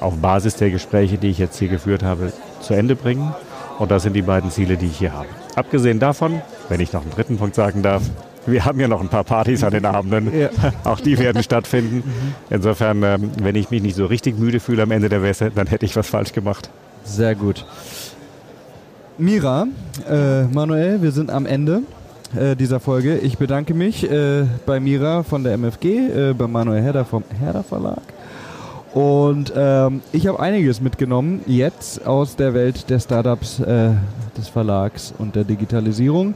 auf 0.00 0.16
Basis 0.16 0.56
der 0.56 0.70
Gespräche, 0.70 1.16
die 1.16 1.28
ich 1.28 1.38
jetzt 1.38 1.58
hier 1.58 1.68
geführt 1.68 2.02
habe, 2.02 2.32
zu 2.60 2.74
Ende 2.74 2.96
bringen. 2.96 3.32
Und 3.78 3.90
das 3.90 4.02
sind 4.02 4.12
die 4.12 4.22
beiden 4.22 4.50
Ziele, 4.50 4.76
die 4.76 4.86
ich 4.86 4.98
hier 4.98 5.14
habe. 5.14 5.28
Abgesehen 5.56 5.98
davon, 5.98 6.42
wenn 6.68 6.80
ich 6.80 6.92
noch 6.92 7.02
einen 7.02 7.10
dritten 7.12 7.38
Punkt 7.38 7.54
sagen 7.54 7.82
darf, 7.82 8.02
wir 8.46 8.64
haben 8.64 8.80
ja 8.80 8.88
noch 8.88 9.00
ein 9.00 9.08
paar 9.08 9.24
Partys 9.24 9.64
an 9.64 9.72
den 9.72 9.84
Abenden. 9.84 10.38
Ja. 10.38 10.50
Auch 10.84 11.00
die 11.00 11.18
werden 11.18 11.42
stattfinden. 11.42 12.02
Insofern, 12.48 13.02
ähm, 13.02 13.30
wenn 13.42 13.54
ich 13.56 13.70
mich 13.70 13.82
nicht 13.82 13.96
so 13.96 14.06
richtig 14.06 14.38
müde 14.38 14.60
fühle 14.60 14.82
am 14.82 14.90
Ende 14.90 15.08
der 15.08 15.22
Wäsche, 15.22 15.50
dann 15.54 15.66
hätte 15.66 15.86
ich 15.86 15.96
was 15.96 16.08
falsch 16.08 16.32
gemacht. 16.32 16.70
Sehr 17.04 17.34
gut. 17.34 17.64
Mira, 19.18 19.66
äh, 20.08 20.44
Manuel, 20.44 21.02
wir 21.02 21.12
sind 21.12 21.30
am 21.30 21.44
Ende 21.46 21.82
äh, 22.34 22.56
dieser 22.56 22.80
Folge. 22.80 23.18
Ich 23.18 23.38
bedanke 23.38 23.74
mich 23.74 24.10
äh, 24.10 24.44
bei 24.64 24.80
Mira 24.80 25.22
von 25.22 25.44
der 25.44 25.54
MFG, 25.54 25.86
äh, 25.86 26.34
bei 26.34 26.46
Manuel 26.46 26.82
Herder 26.82 27.04
vom 27.04 27.24
Herder 27.38 27.62
Verlag 27.62 28.02
und 28.92 29.52
ähm, 29.56 30.02
ich 30.12 30.26
habe 30.26 30.40
einiges 30.40 30.80
mitgenommen 30.80 31.42
jetzt 31.46 32.06
aus 32.06 32.36
der 32.36 32.54
Welt 32.54 32.90
der 32.90 32.98
Startups, 32.98 33.60
äh, 33.60 33.90
des 34.36 34.48
Verlags 34.48 35.14
und 35.16 35.36
der 35.36 35.44
Digitalisierung. 35.44 36.34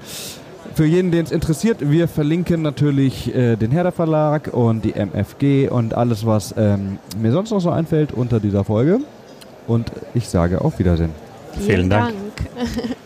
Für 0.74 0.84
jeden, 0.84 1.10
den 1.10 1.24
es 1.24 1.30
interessiert, 1.30 1.78
wir 1.80 2.08
verlinken 2.08 2.62
natürlich 2.62 3.34
äh, 3.34 3.56
den 3.56 3.70
Herder 3.70 3.92
Verlag 3.92 4.52
und 4.52 4.84
die 4.84 4.94
MFG 4.94 5.68
und 5.68 5.94
alles, 5.94 6.26
was 6.26 6.54
ähm, 6.56 6.98
mir 7.16 7.32
sonst 7.32 7.50
noch 7.50 7.60
so 7.60 7.70
einfällt 7.70 8.12
unter 8.12 8.40
dieser 8.40 8.64
Folge. 8.64 9.00
Und 9.66 9.90
ich 10.14 10.28
sage 10.28 10.60
auf 10.60 10.78
Wiedersehen. 10.78 11.10
Vielen, 11.52 11.66
Vielen 11.66 11.90
Dank. 11.90 12.14
Dank. 12.56 12.96